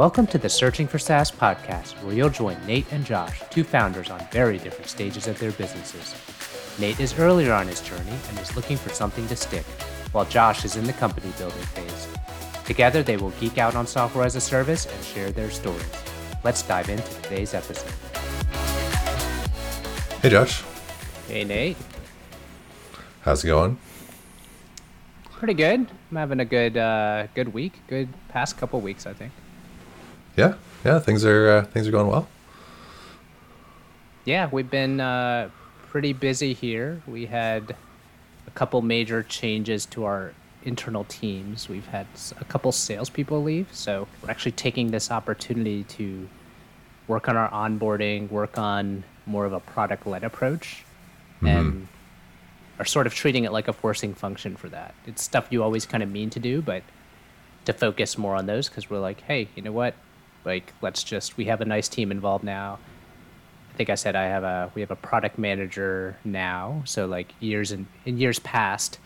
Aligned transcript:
Welcome 0.00 0.26
to 0.28 0.38
the 0.38 0.48
Searching 0.48 0.86
for 0.86 0.98
SaaS 0.98 1.30
podcast, 1.30 1.92
where 2.02 2.14
you'll 2.14 2.30
join 2.30 2.56
Nate 2.66 2.90
and 2.90 3.04
Josh, 3.04 3.42
two 3.50 3.62
founders 3.62 4.08
on 4.08 4.26
very 4.32 4.56
different 4.56 4.88
stages 4.88 5.28
of 5.28 5.38
their 5.38 5.52
businesses. 5.52 6.14
Nate 6.80 6.98
is 6.98 7.18
earlier 7.18 7.52
on 7.52 7.68
his 7.68 7.82
journey 7.82 8.14
and 8.30 8.38
is 8.38 8.56
looking 8.56 8.78
for 8.78 8.88
something 8.88 9.28
to 9.28 9.36
stick, 9.36 9.66
while 10.12 10.24
Josh 10.24 10.64
is 10.64 10.76
in 10.76 10.84
the 10.84 10.94
company 10.94 11.30
building 11.36 11.60
phase. 11.60 12.08
Together, 12.64 13.02
they 13.02 13.18
will 13.18 13.28
geek 13.32 13.58
out 13.58 13.76
on 13.76 13.86
software 13.86 14.24
as 14.24 14.36
a 14.36 14.40
service 14.40 14.86
and 14.86 15.04
share 15.04 15.32
their 15.32 15.50
stories. 15.50 15.84
Let's 16.44 16.62
dive 16.62 16.88
into 16.88 17.20
today's 17.20 17.52
episode. 17.52 17.92
Hey, 20.22 20.30
Josh. 20.30 20.64
Hey, 21.28 21.44
Nate. 21.44 21.76
How's 23.20 23.44
it 23.44 23.48
going? 23.48 23.76
Pretty 25.30 25.52
good. 25.52 25.86
I'm 26.10 26.16
having 26.16 26.40
a 26.40 26.46
good, 26.46 26.78
uh, 26.78 27.26
good 27.34 27.52
week. 27.52 27.74
Good 27.86 28.08
past 28.30 28.56
couple 28.56 28.80
weeks, 28.80 29.06
I 29.06 29.12
think. 29.12 29.32
Yeah, 30.36 30.54
yeah, 30.84 30.98
things 30.98 31.24
are 31.24 31.50
uh, 31.50 31.64
things 31.64 31.88
are 31.88 31.90
going 31.90 32.08
well. 32.08 32.28
Yeah, 34.24 34.48
we've 34.52 34.70
been 34.70 35.00
uh, 35.00 35.50
pretty 35.88 36.12
busy 36.12 36.52
here. 36.52 37.02
We 37.06 37.26
had 37.26 37.74
a 38.46 38.50
couple 38.50 38.82
major 38.82 39.22
changes 39.22 39.86
to 39.86 40.04
our 40.04 40.32
internal 40.62 41.04
teams. 41.04 41.68
We've 41.68 41.86
had 41.86 42.06
a 42.40 42.44
couple 42.44 42.70
salespeople 42.72 43.42
leave, 43.42 43.68
so 43.72 44.06
we're 44.22 44.30
actually 44.30 44.52
taking 44.52 44.90
this 44.90 45.10
opportunity 45.10 45.84
to 45.84 46.28
work 47.08 47.28
on 47.28 47.36
our 47.36 47.50
onboarding, 47.50 48.30
work 48.30 48.58
on 48.58 49.04
more 49.26 49.46
of 49.46 49.52
a 49.52 49.60
product-led 49.60 50.22
approach, 50.22 50.84
mm-hmm. 51.36 51.46
and 51.46 51.88
are 52.78 52.84
sort 52.84 53.06
of 53.06 53.14
treating 53.14 53.44
it 53.44 53.52
like 53.52 53.68
a 53.68 53.72
forcing 53.72 54.14
function 54.14 54.56
for 54.56 54.68
that. 54.68 54.94
It's 55.06 55.22
stuff 55.22 55.48
you 55.50 55.62
always 55.62 55.86
kind 55.86 56.02
of 56.02 56.10
mean 56.10 56.30
to 56.30 56.38
do, 56.40 56.62
but 56.62 56.82
to 57.64 57.72
focus 57.72 58.16
more 58.16 58.36
on 58.36 58.46
those 58.46 58.68
because 58.68 58.88
we're 58.88 59.00
like, 59.00 59.20
hey, 59.22 59.48
you 59.54 59.62
know 59.62 59.72
what? 59.72 59.94
Like, 60.44 60.72
let's 60.80 61.02
just 61.02 61.36
we 61.36 61.46
have 61.46 61.60
a 61.60 61.64
nice 61.64 61.88
team 61.88 62.10
involved 62.10 62.44
now. 62.44 62.78
I 63.72 63.76
think 63.76 63.90
I 63.90 63.94
said 63.94 64.16
I 64.16 64.24
have 64.24 64.42
a 64.42 64.70
we 64.74 64.80
have 64.80 64.90
a 64.90 64.96
product 64.96 65.38
manager 65.38 66.16
now. 66.24 66.82
So 66.84 67.06
like 67.06 67.34
years 67.40 67.72
in 67.72 67.86
in 68.04 68.18
years 68.18 68.38
past, 68.38 68.98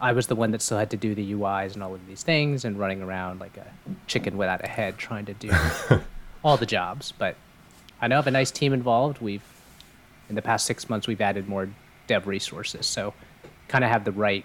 I 0.00 0.12
was 0.12 0.26
the 0.26 0.34
one 0.34 0.50
that 0.52 0.62
still 0.62 0.78
had 0.78 0.90
to 0.90 0.96
do 0.96 1.14
the 1.14 1.32
UIs 1.32 1.74
and 1.74 1.82
all 1.82 1.94
of 1.94 2.06
these 2.06 2.22
things 2.22 2.64
and 2.64 2.78
running 2.78 3.02
around 3.02 3.40
like 3.40 3.56
a 3.56 3.66
chicken 4.06 4.36
without 4.36 4.64
a 4.64 4.68
head 4.68 4.98
trying 4.98 5.26
to 5.26 5.34
do 5.34 5.50
all 6.44 6.56
the 6.56 6.66
jobs. 6.66 7.12
But 7.16 7.36
I 8.00 8.08
now 8.08 8.16
have 8.16 8.26
a 8.26 8.32
nice 8.32 8.50
team 8.50 8.72
involved. 8.72 9.20
We've 9.20 9.42
in 10.28 10.34
the 10.34 10.42
past 10.42 10.66
six 10.66 10.88
months 10.90 11.06
we've 11.06 11.20
added 11.20 11.48
more 11.48 11.68
dev 12.06 12.26
resources, 12.26 12.86
so 12.86 13.14
kind 13.68 13.84
of 13.84 13.90
have 13.90 14.04
the 14.04 14.12
right 14.12 14.44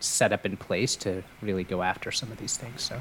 setup 0.00 0.44
in 0.44 0.56
place 0.56 0.96
to 0.96 1.22
really 1.40 1.64
go 1.64 1.82
after 1.82 2.10
some 2.10 2.32
of 2.32 2.38
these 2.38 2.56
things. 2.56 2.82
So. 2.82 3.00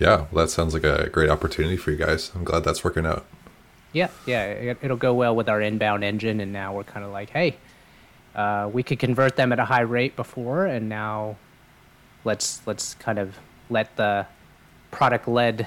Yeah, 0.00 0.26
well, 0.32 0.46
that 0.46 0.48
sounds 0.50 0.72
like 0.72 0.82
a 0.82 1.10
great 1.10 1.28
opportunity 1.28 1.76
for 1.76 1.90
you 1.90 1.98
guys. 1.98 2.32
I'm 2.34 2.42
glad 2.42 2.64
that's 2.64 2.82
working 2.82 3.04
out. 3.04 3.26
Yeah, 3.92 4.08
yeah, 4.24 4.44
it, 4.46 4.82
will 4.82 4.96
go 4.96 5.12
well 5.12 5.36
with 5.36 5.48
our 5.48 5.60
inbound 5.60 6.04
engine, 6.04 6.40
and 6.40 6.52
now 6.52 6.74
we're 6.74 6.84
kind 6.84 7.04
of 7.04 7.12
like, 7.12 7.28
hey, 7.30 7.56
uh, 8.34 8.70
we 8.72 8.82
could 8.82 8.98
convert 8.98 9.36
them 9.36 9.52
at 9.52 9.58
a 9.58 9.64
high 9.66 9.82
rate 9.82 10.16
before, 10.16 10.64
and 10.64 10.88
now 10.88 11.36
let's 12.24 12.62
let's 12.66 12.94
kind 12.94 13.18
of 13.18 13.36
let 13.68 13.94
the 13.96 14.26
product 14.90 15.28
led 15.28 15.66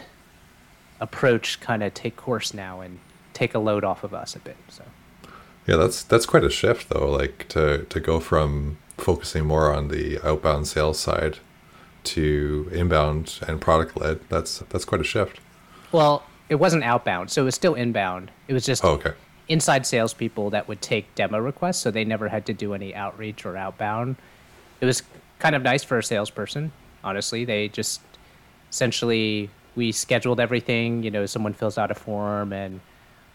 approach 0.99 1.59
kind 1.59 1.83
of 1.83 1.93
take 1.93 2.15
course 2.15 2.53
now 2.53 2.81
and 2.81 2.99
take 3.33 3.53
a 3.53 3.59
load 3.59 3.83
off 3.83 4.03
of 4.03 4.15
us 4.15 4.35
a 4.35 4.39
bit. 4.39 4.57
So. 4.67 4.83
Yeah, 5.67 5.75
that's 5.75 6.01
that's 6.01 6.25
quite 6.25 6.43
a 6.43 6.49
shift 6.49 6.89
though. 6.89 7.11
Like 7.11 7.47
to 7.49 7.83
to 7.83 7.99
go 7.99 8.19
from 8.19 8.77
focusing 8.97 9.45
more 9.45 9.71
on 9.73 9.89
the 9.89 10.19
outbound 10.25 10.67
sales 10.67 10.99
side 10.99 11.37
to 12.05 12.69
inbound 12.71 13.39
and 13.47 13.59
product 13.59 13.97
led, 13.97 14.19
that's 14.29 14.59
that's 14.69 14.85
quite 14.85 15.01
a 15.01 15.03
shift. 15.03 15.39
Well, 15.91 16.23
it 16.49 16.55
wasn't 16.55 16.83
outbound, 16.83 17.31
so 17.31 17.43
it 17.43 17.45
was 17.45 17.55
still 17.55 17.75
inbound. 17.75 18.31
It 18.47 18.53
was 18.53 18.65
just 18.65 18.83
oh, 18.83 18.91
okay. 18.91 19.13
inside 19.47 19.85
salespeople 19.85 20.49
that 20.51 20.67
would 20.67 20.81
take 20.81 21.13
demo 21.15 21.39
requests, 21.39 21.79
so 21.79 21.91
they 21.91 22.05
never 22.05 22.27
had 22.29 22.45
to 22.47 22.53
do 22.53 22.73
any 22.73 22.93
outreach 22.93 23.45
or 23.45 23.57
outbound. 23.57 24.15
It 24.81 24.85
was 24.85 25.03
kind 25.39 25.55
of 25.55 25.61
nice 25.61 25.83
for 25.83 25.97
a 25.97 26.03
salesperson, 26.03 26.71
honestly. 27.03 27.45
They 27.45 27.69
just 27.69 28.01
essentially 28.69 29.49
we 29.75 29.91
scheduled 29.91 30.39
everything. 30.39 31.03
You 31.03 31.11
know, 31.11 31.25
someone 31.25 31.53
fills 31.53 31.77
out 31.77 31.91
a 31.91 31.95
form 31.95 32.53
and 32.53 32.81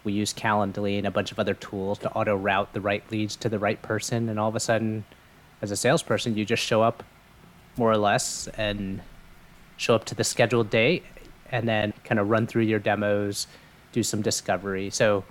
we 0.04 0.12
use 0.12 0.32
Calendly 0.32 0.98
and 0.98 1.06
a 1.06 1.10
bunch 1.10 1.32
of 1.32 1.38
other 1.38 1.54
tools 1.54 1.98
to 1.98 2.12
auto 2.12 2.36
route 2.36 2.72
the 2.72 2.80
right 2.80 3.02
leads 3.10 3.36
to 3.36 3.48
the 3.48 3.58
right 3.58 3.80
person, 3.82 4.28
and 4.28 4.38
all 4.38 4.48
of 4.48 4.56
a 4.56 4.60
sudden, 4.60 5.04
as 5.60 5.70
a 5.70 5.76
salesperson, 5.76 6.36
you 6.36 6.44
just 6.44 6.62
show 6.62 6.82
up 6.82 7.02
more 7.78 7.90
or 7.90 7.96
less 7.96 8.48
and 8.56 9.00
show 9.76 9.94
up 9.94 10.04
to 10.06 10.14
the 10.14 10.24
scheduled 10.24 10.70
date 10.70 11.04
and 11.50 11.68
then 11.68 11.92
kind 12.04 12.18
of 12.18 12.28
run 12.28 12.46
through 12.46 12.62
your 12.62 12.78
demos, 12.78 13.46
do 13.92 14.02
some 14.02 14.22
discovery. 14.22 14.90
So, 14.90 15.24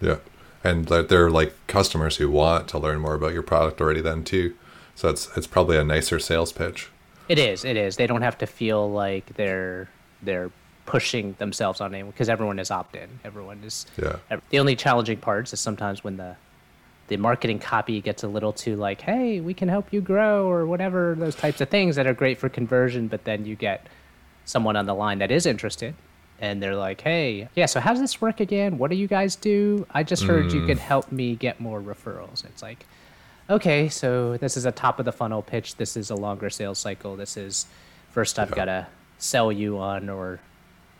yeah. 0.00 0.16
And 0.62 0.86
they're 0.86 1.30
like 1.30 1.54
customers 1.66 2.16
who 2.16 2.30
want 2.30 2.68
to 2.68 2.78
learn 2.78 2.98
more 3.00 3.14
about 3.14 3.32
your 3.32 3.42
product 3.42 3.80
already, 3.80 4.02
then 4.02 4.24
too. 4.24 4.54
So 4.94 5.08
it's 5.08 5.34
it's 5.34 5.46
probably 5.46 5.78
a 5.78 5.84
nicer 5.84 6.18
sales 6.18 6.52
pitch. 6.52 6.90
It 7.28 7.38
is. 7.38 7.64
It 7.64 7.76
is. 7.76 7.96
They 7.96 8.06
don't 8.06 8.20
have 8.22 8.36
to 8.38 8.46
feel 8.46 8.90
like 8.90 9.34
they're 9.36 9.88
they're 10.22 10.50
pushing 10.84 11.34
themselves 11.38 11.80
on 11.80 11.94
anyone 11.94 12.10
because 12.10 12.28
everyone 12.28 12.58
is 12.58 12.70
opt 12.70 12.96
in. 12.96 13.08
Everyone 13.24 13.62
is. 13.64 13.86
Yeah. 13.96 14.16
The 14.50 14.58
only 14.58 14.76
challenging 14.76 15.16
parts 15.16 15.54
is 15.54 15.60
sometimes 15.60 16.04
when 16.04 16.18
the 16.18 16.36
the 17.10 17.16
marketing 17.16 17.58
copy 17.58 18.00
gets 18.00 18.22
a 18.22 18.28
little 18.28 18.52
too 18.52 18.76
like, 18.76 19.00
hey, 19.00 19.40
we 19.40 19.52
can 19.52 19.68
help 19.68 19.92
you 19.92 20.00
grow 20.00 20.48
or 20.48 20.64
whatever, 20.64 21.16
those 21.18 21.34
types 21.34 21.60
of 21.60 21.68
things 21.68 21.96
that 21.96 22.06
are 22.06 22.14
great 22.14 22.38
for 22.38 22.48
conversion, 22.48 23.08
but 23.08 23.24
then 23.24 23.44
you 23.44 23.56
get 23.56 23.88
someone 24.44 24.76
on 24.76 24.86
the 24.86 24.94
line 24.94 25.18
that 25.18 25.32
is 25.32 25.44
interested 25.44 25.92
and 26.40 26.62
they're 26.62 26.76
like, 26.76 27.00
hey, 27.00 27.48
yeah, 27.56 27.66
so 27.66 27.80
how 27.80 27.90
does 27.90 28.00
this 28.00 28.20
work 28.20 28.38
again? 28.38 28.78
What 28.78 28.90
do 28.90 28.96
you 28.96 29.08
guys 29.08 29.34
do? 29.34 29.84
I 29.90 30.04
just 30.04 30.22
heard 30.22 30.46
mm. 30.46 30.54
you 30.54 30.66
could 30.66 30.78
help 30.78 31.10
me 31.10 31.34
get 31.34 31.60
more 31.60 31.80
referrals. 31.80 32.44
It's 32.44 32.62
like, 32.62 32.86
okay, 33.50 33.88
so 33.88 34.36
this 34.36 34.56
is 34.56 34.64
a 34.64 34.72
top 34.72 35.00
of 35.00 35.04
the 35.04 35.12
funnel 35.12 35.42
pitch. 35.42 35.76
This 35.76 35.96
is 35.96 36.10
a 36.10 36.14
longer 36.14 36.48
sales 36.48 36.78
cycle. 36.78 37.16
This 37.16 37.36
is 37.36 37.66
first 38.12 38.38
I've 38.38 38.50
yeah. 38.50 38.56
got 38.56 38.64
to 38.66 38.86
sell 39.18 39.50
you 39.50 39.78
on 39.78 40.08
or 40.08 40.38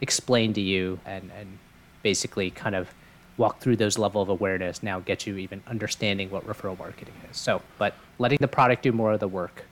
explain 0.00 0.52
to 0.54 0.60
you 0.60 0.98
and, 1.06 1.30
and 1.38 1.58
basically 2.02 2.50
kind 2.50 2.74
of 2.74 2.92
walk 3.40 3.58
through 3.58 3.74
those 3.76 3.96
level 3.98 4.20
of 4.20 4.28
awareness 4.28 4.82
now 4.82 5.00
get 5.00 5.26
you 5.26 5.38
even 5.38 5.62
understanding 5.66 6.30
what 6.30 6.46
referral 6.46 6.78
marketing 6.78 7.14
is. 7.30 7.38
So, 7.38 7.62
but 7.78 7.94
letting 8.18 8.36
the 8.38 8.46
product 8.48 8.82
do 8.82 8.92
more 8.92 9.12
of 9.12 9.20
the 9.20 9.28
work 9.28 9.64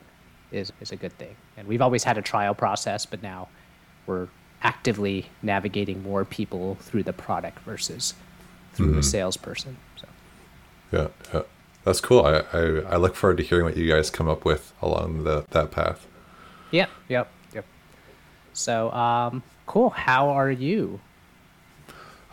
is, 0.51 0.73
is 0.81 0.91
a 0.91 0.97
good 0.97 1.13
thing. 1.19 1.37
And 1.59 1.69
we've 1.69 1.83
always 1.83 2.03
had 2.03 2.17
a 2.17 2.23
trial 2.23 2.55
process, 2.55 3.05
but 3.05 3.23
now 3.23 3.49
we're 4.07 4.29
actively 4.63 5.27
navigating 5.43 6.03
more 6.03 6.25
people 6.25 6.77
through 6.81 7.03
the 7.03 7.13
product 7.13 7.59
versus 7.61 8.15
through 8.73 8.89
mm-hmm. 8.89 9.01
a 9.01 9.03
salesperson. 9.03 9.77
So. 9.97 10.09
Yeah, 10.91 11.09
yeah, 11.35 11.43
that's 11.85 12.01
cool. 12.01 12.25
I, 12.25 12.45
I, 12.55 12.61
I 12.95 12.97
look 12.97 13.15
forward 13.15 13.37
to 13.37 13.43
hearing 13.43 13.67
what 13.67 13.77
you 13.77 13.87
guys 13.87 14.09
come 14.09 14.29
up 14.29 14.47
with 14.47 14.73
along 14.81 15.25
the, 15.25 15.45
that 15.51 15.71
path. 15.71 16.07
Yep, 16.71 16.89
yep, 17.09 17.31
yep. 17.55 17.67
So, 18.55 18.91
um, 18.93 19.43
cool. 19.67 19.91
How 19.91 20.31
are 20.31 20.51
you? 20.51 21.01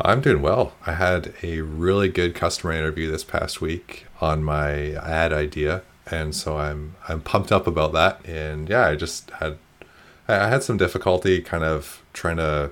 I'm 0.02 0.22
doing 0.22 0.42
well. 0.42 0.74
I 0.86 0.94
had 0.94 1.34
a 1.42 1.62
really 1.62 2.10
good 2.10 2.36
customer 2.36 2.74
interview 2.74 3.10
this 3.10 3.24
past 3.24 3.62
week 3.62 4.06
on 4.20 4.44
my 4.44 4.92
ad 4.94 5.32
idea, 5.32 5.84
and 6.06 6.36
so 6.36 6.58
I'm 6.58 6.96
I'm 7.08 7.22
pumped 7.22 7.52
up 7.52 7.66
about 7.66 7.94
that. 7.94 8.26
And 8.26 8.68
yeah, 8.68 8.88
I 8.88 8.96
just 8.96 9.30
had 9.32 9.58
I 10.28 10.50
had 10.50 10.64
some 10.64 10.78
difficulty 10.78 11.42
kind 11.42 11.64
of 11.64 12.04
trying 12.14 12.38
to 12.38 12.72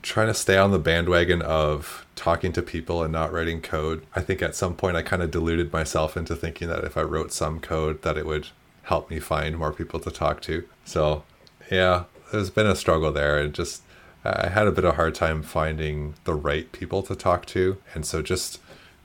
trying 0.00 0.26
to 0.28 0.34
stay 0.34 0.56
on 0.56 0.70
the 0.70 0.78
bandwagon 0.78 1.42
of 1.42 2.06
talking 2.14 2.52
to 2.52 2.62
people 2.62 3.02
and 3.02 3.12
not 3.12 3.32
writing 3.32 3.60
code. 3.60 4.06
I 4.14 4.20
think 4.20 4.42
at 4.42 4.54
some 4.54 4.74
point 4.74 4.96
I 4.96 5.02
kind 5.02 5.22
of 5.22 5.30
deluded 5.30 5.72
myself 5.72 6.16
into 6.16 6.36
thinking 6.36 6.68
that 6.68 6.84
if 6.84 6.96
I 6.96 7.02
wrote 7.02 7.32
some 7.32 7.58
code 7.58 8.02
that 8.02 8.18
it 8.18 8.26
would 8.26 8.48
help 8.84 9.10
me 9.10 9.18
find 9.18 9.56
more 9.58 9.72
people 9.72 9.98
to 10.00 10.10
talk 10.10 10.42
to. 10.42 10.64
So, 10.84 11.24
yeah, 11.70 12.04
there's 12.30 12.50
been 12.50 12.66
a 12.66 12.76
struggle 12.76 13.12
there 13.12 13.38
and 13.38 13.54
just 13.54 13.82
I 14.24 14.48
had 14.48 14.66
a 14.66 14.72
bit 14.72 14.84
of 14.84 14.94
a 14.94 14.96
hard 14.96 15.14
time 15.14 15.42
finding 15.42 16.14
the 16.24 16.34
right 16.34 16.70
people 16.72 17.02
to 17.02 17.14
talk 17.14 17.46
to, 17.46 17.76
and 17.94 18.06
so 18.06 18.22
just 18.22 18.60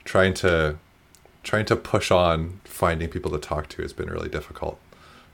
trying 0.06 0.33
to 0.36 0.77
trying 1.44 1.66
to 1.66 1.75
push 1.75 2.12
on 2.12 2.60
finding 2.63 3.10
people 3.10 3.31
to 3.31 3.38
talk 3.38 3.68
to 3.69 3.81
has 3.81 3.94
been 3.94 4.10
really 4.10 4.30
difficult. 4.30 4.80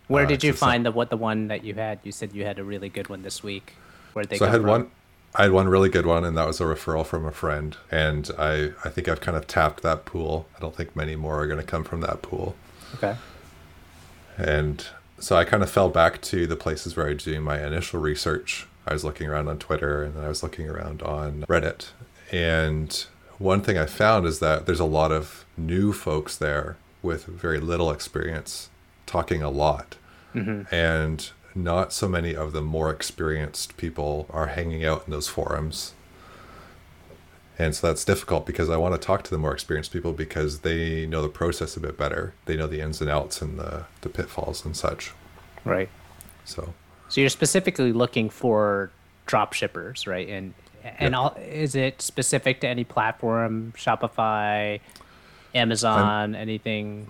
Where 0.08 0.26
uh, 0.26 0.28
did 0.28 0.44
you 0.44 0.54
find 0.54 0.86
the 0.86 0.92
what 0.92 1.10
the 1.10 1.18
one 1.18 1.48
that 1.48 1.64
you 1.64 1.74
had? 1.74 2.00
You 2.04 2.12
said 2.12 2.34
you 2.34 2.46
had 2.46 2.60
a 2.60 2.64
really 2.64 2.90
good 2.90 3.10
one 3.10 3.24
this 3.24 3.44
week. 3.44 3.74
Where 4.14 4.26
they 4.26 4.38
so 4.38 4.46
I 4.46 4.50
had 4.50 4.62
from? 4.62 4.70
one. 4.70 4.92
I 5.38 5.44
had 5.44 5.52
one 5.52 5.68
really 5.68 5.90
good 5.90 6.06
one, 6.06 6.24
and 6.24 6.38
that 6.38 6.48
was 6.48 6.62
a 6.62 6.64
referral 6.64 7.06
from 7.06 7.26
a 7.26 7.32
friend. 7.32 7.76
And 7.92 8.32
I, 8.40 8.72
I 8.86 8.90
think 8.90 9.10
I've 9.10 9.20
kind 9.20 9.36
of 9.36 9.48
tapped 9.48 9.84
that 9.84 10.06
pool. 10.06 10.48
I 10.56 10.62
don't 10.62 10.74
think 10.74 10.96
many 10.96 11.18
more 11.18 11.42
are 11.42 11.48
going 11.48 11.60
to 11.60 11.66
come 11.66 11.84
from 11.84 12.00
that 12.02 12.22
pool. 12.22 12.56
Okay. 12.96 13.18
And 14.38 14.88
so 15.20 15.36
I 15.36 15.44
kind 15.44 15.62
of 15.62 15.70
fell 15.70 15.90
back 15.90 16.22
to 16.22 16.48
the 16.48 16.56
places 16.56 16.96
where 16.96 17.08
I 17.08 17.14
was 17.14 17.24
doing 17.26 17.42
my 17.42 17.66
initial 17.66 18.00
research, 18.00 18.66
I 18.88 18.94
was 18.94 19.04
looking 19.04 19.28
around 19.28 19.48
on 19.48 19.58
Twitter 19.58 20.04
and 20.04 20.16
then 20.16 20.24
I 20.24 20.28
was 20.28 20.44
looking 20.44 20.70
around 20.70 21.02
on 21.02 21.46
Reddit. 21.48 21.90
And 22.32 23.06
one 23.38 23.62
thing 23.62 23.78
I 23.78 23.86
found 23.86 24.26
is 24.26 24.40
that 24.40 24.66
there's 24.66 24.80
a 24.80 24.86
lot 24.86 25.12
of 25.12 25.46
new 25.58 25.92
folks 25.92 26.38
there 26.38 26.78
with 27.02 27.26
very 27.26 27.60
little 27.60 27.92
experience 27.92 28.70
talking 29.06 29.42
a 29.42 29.50
lot. 29.50 29.96
Mm-hmm. 30.34 30.74
And 30.74 31.30
not 31.54 31.94
so 31.94 32.08
many 32.08 32.36
of 32.36 32.52
the 32.52 32.62
more 32.62 32.92
experienced 32.92 33.78
people 33.78 34.28
are 34.30 34.48
hanging 34.48 34.84
out 34.84 35.04
in 35.06 35.12
those 35.12 35.28
forums. 35.28 35.94
And 37.58 37.74
so 37.74 37.88
that's 37.88 38.04
difficult 38.04 38.46
because 38.46 38.70
I 38.70 38.76
want 38.76 39.00
to 39.00 39.06
talk 39.06 39.24
to 39.24 39.32
the 39.32 39.38
more 39.38 39.54
experienced 39.54 39.94
people 39.94 40.12
because 40.12 40.60
they 40.60 41.06
know 41.06 41.22
the 41.22 41.30
process 41.30 41.78
a 41.78 41.80
bit 41.80 41.98
better. 41.98 42.34
They 42.46 42.58
know 42.58 42.68
the 42.68 42.82
ins 42.82 43.00
and 43.00 43.10
outs 43.10 43.42
and 43.42 43.58
the, 43.58 43.86
the 44.02 44.10
pitfalls 44.10 44.66
and 44.66 44.76
such. 44.76 45.14
Right. 45.64 45.90
So 46.44 46.74
So 47.15 47.21
you're 47.21 47.29
specifically 47.29 47.94
looking 47.94 48.29
for 48.29 48.91
drop 49.25 49.53
shippers, 49.53 50.06
right? 50.06 50.27
And 50.27 50.53
and 50.83 51.13
Yeah. 51.13 51.17
all, 51.17 51.38
is 51.47 51.73
it 51.73 52.01
specific 52.01 52.59
to 52.59 52.67
any 52.67 52.83
platform, 52.83 53.71
Shopify, 53.77 54.81
Amazon, 55.56 56.35
anything? 56.35 57.07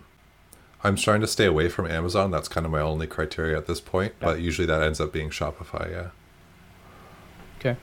I'm 0.83 0.95
trying 0.95 1.21
to 1.21 1.27
stay 1.27 1.45
away 1.45 1.69
from 1.69 1.87
Amazon. 1.87 2.29
That's 2.29 2.47
kind 2.47 2.67
of 2.67 2.71
my 2.71 2.81
only 2.81 3.07
criteria 3.07 3.57
at 3.57 3.65
this 3.65 3.81
point. 3.81 4.13
But 4.19 4.41
usually 4.41 4.67
that 4.67 4.83
ends 4.83 5.01
up 5.01 5.11
being 5.11 5.31
Shopify. 5.31 5.89
Yeah. 5.89 6.09
Okay. 7.57 7.75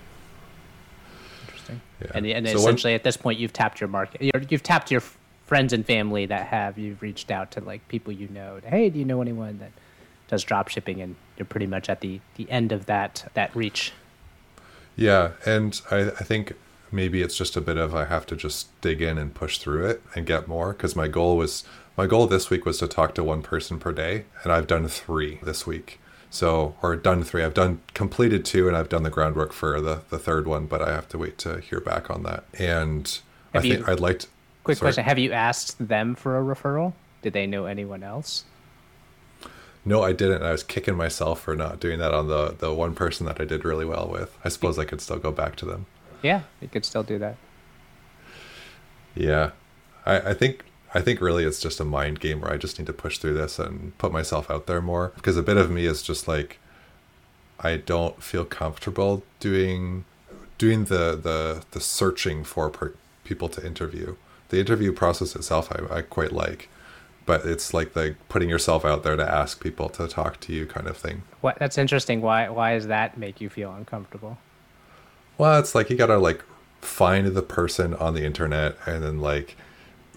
Interesting. 1.47 1.81
Yeah. 2.01 2.13
And 2.15 2.25
and 2.25 2.47
So 2.47 2.55
essentially 2.55 2.95
at 2.95 3.03
this 3.03 3.17
point 3.17 3.41
you've 3.41 3.53
tapped 3.53 3.81
your 3.81 3.89
market. 3.89 4.23
You're, 4.23 4.43
you've 4.49 4.63
tapped 4.63 4.93
your 4.93 5.03
friends 5.45 5.73
and 5.73 5.85
family 5.85 6.27
that 6.27 6.47
have. 6.47 6.79
You've 6.79 7.03
reached 7.03 7.33
out 7.33 7.51
to 7.51 7.61
like 7.61 7.89
people 7.89 8.13
you 8.13 8.29
know. 8.29 8.61
Hey, 8.65 8.91
do 8.91 9.01
you 9.01 9.05
know 9.05 9.21
anyone 9.21 9.59
that 9.59 9.73
does 10.33 10.43
drop 10.43 10.67
shipping? 10.69 11.01
And 11.01 11.15
you're 11.37 11.47
pretty 11.47 11.67
much 11.69 11.89
at 11.89 12.01
the 12.01 12.21
the 12.37 12.51
end 12.51 12.73
of 12.73 12.87
that 12.87 13.31
that 13.35 13.55
reach. 13.55 13.93
Yeah, 14.97 15.33
and 15.47 15.81
I, 15.91 15.99
I 16.11 16.25
think 16.25 16.55
maybe 16.91 17.23
it's 17.23 17.37
just 17.37 17.57
a 17.57 17.61
bit 17.61 17.77
of 17.77 17.95
I 17.95 18.05
have 18.07 18.27
to 18.27 18.37
just 18.37 18.69
dig 18.81 19.01
in 19.01 19.17
and 19.19 19.33
push 19.35 19.59
through 19.59 19.87
it 19.87 20.03
and 20.15 20.27
get 20.27 20.49
more 20.49 20.73
because 20.73 20.95
my 20.97 21.09
goal 21.09 21.37
was 21.37 21.65
my 21.97 22.07
goal 22.07 22.27
this 22.27 22.51
week 22.51 22.65
was 22.67 22.79
to 22.79 22.89
talk 22.89 23.15
to 23.15 23.23
one 23.25 23.43
person 23.43 23.79
per 23.79 23.93
day, 23.93 24.25
and 24.43 24.53
I've 24.53 24.67
done 24.67 24.89
three 24.89 25.39
this 25.43 25.67
week. 25.67 25.99
So, 26.31 26.75
or 26.81 26.97
done 26.97 27.23
three. 27.25 27.43
I've 27.45 27.53
done 27.53 27.81
completed 27.93 28.47
two, 28.47 28.67
and 28.67 28.75
I've 28.75 28.89
done 28.89 29.03
the 29.03 29.11
groundwork 29.11 29.53
for 29.53 29.81
the 29.81 30.01
the 30.09 30.19
third 30.19 30.47
one, 30.49 30.67
but 30.67 30.81
I 30.81 30.91
have 30.93 31.09
to 31.11 31.19
wait 31.19 31.37
to 31.39 31.61
hear 31.61 31.79
back 31.81 32.11
on 32.11 32.23
that. 32.23 32.45
And 32.59 33.07
Have 33.53 33.65
I 33.65 33.69
think 33.69 33.87
you- 33.87 33.93
I'd 33.93 34.01
like 34.01 34.21
to. 34.21 34.27
Quick 34.65 34.79
sorry. 34.79 34.87
question: 34.93 35.05
Have 35.05 35.19
you 35.19 35.33
asked 35.33 35.87
them 35.87 36.15
for 36.15 36.39
a 36.39 36.43
referral? 36.43 36.93
Did 37.21 37.33
they 37.35 37.47
know 37.47 37.67
anyone 37.67 38.03
else? 38.03 38.45
No, 39.85 40.03
I 40.03 40.13
didn't. 40.13 40.43
I 40.43 40.53
was 40.53 40.63
kicking 40.63 40.97
myself 40.97 41.41
for 41.41 41.57
not 41.57 41.81
doing 41.81 41.99
that 41.99 42.15
on 42.15 42.29
the 42.29 42.55
the 42.57 42.73
one 42.73 42.95
person 42.95 43.27
that 43.27 43.41
I 43.41 43.45
did 43.45 43.65
really 43.65 43.85
well 43.85 44.09
with. 44.09 44.37
I 44.45 44.49
suppose 44.49 44.79
I 44.79 44.85
could 44.85 45.01
still 45.01 45.19
go 45.19 45.33
back 45.33 45.57
to 45.57 45.67
them. 45.67 45.87
Yeah, 46.23 46.43
you 46.61 46.69
could 46.69 46.85
still 46.85 47.03
do 47.03 47.19
that. 47.19 47.37
Yeah, 49.15 49.51
I, 50.07 50.31
I 50.31 50.35
think 50.35 50.65
I 50.95 51.01
think 51.01 51.21
really 51.21 51.45
it's 51.45 51.61
just 51.61 51.81
a 51.81 51.85
mind 51.85 52.21
game 52.21 52.41
where 52.41 52.53
I 52.53 52.57
just 52.57 52.79
need 52.79 52.87
to 52.87 52.93
push 52.93 53.19
through 53.19 53.35
this 53.35 53.59
and 53.59 53.97
put 53.99 54.13
myself 54.13 54.51
out 54.51 54.67
there 54.67 54.81
more 54.81 55.13
because 55.17 55.37
a 55.37 55.43
bit 55.43 55.57
of 55.57 55.71
me 55.71 55.87
is 55.87 56.03
just 56.03 56.29
like 56.29 56.59
I 57.61 57.77
don't 57.77 58.23
feel 58.23 58.45
comfortable 58.45 59.23
doing 59.41 60.05
doing 60.59 60.85
the 60.85 61.17
the 61.17 61.65
the 61.73 61.81
searching 61.81 62.45
for 62.45 62.71
per, 62.71 62.95
people 63.25 63.49
to 63.49 63.67
interview. 63.67 64.17
The 64.51 64.61
interview 64.61 64.93
process 64.93 65.35
itself 65.35 65.73
I, 65.73 65.99
I 65.99 66.03
quite 66.03 66.33
like, 66.33 66.69
but 67.27 67.45
it's 67.45 67.73
like 67.73 67.95
the 67.95 68.17
putting 68.29 68.49
yourself 68.49 68.85
out 68.85 69.03
there 69.03 69.17
to 69.17 69.29
ask 69.29 69.63
people 69.63 69.89
to 69.91 70.09
talk 70.09 70.41
to 70.41 70.53
you 70.53 70.67
kind 70.67 70.87
of 70.87 70.97
thing. 70.97 71.23
What? 71.41 71.59
That's 71.59 71.79
interesting. 71.79 72.21
Why? 72.21 72.49
Why 72.49 72.75
does 72.75 72.87
that 72.89 73.19
make 73.19 73.41
you 73.41 73.49
feel 73.49 73.73
uncomfortable? 73.73 74.39
Well, 75.39 75.59
it's 75.59 75.75
like 75.75 75.91
you 75.91 75.97
gotta 75.97 76.19
like 76.19 76.45
find 76.81 77.29
the 77.29 77.43
person 77.43 77.95
on 77.95 78.15
the 78.15 78.25
internet 78.25 78.77
and 78.87 79.03
then 79.03 79.21
like 79.21 79.57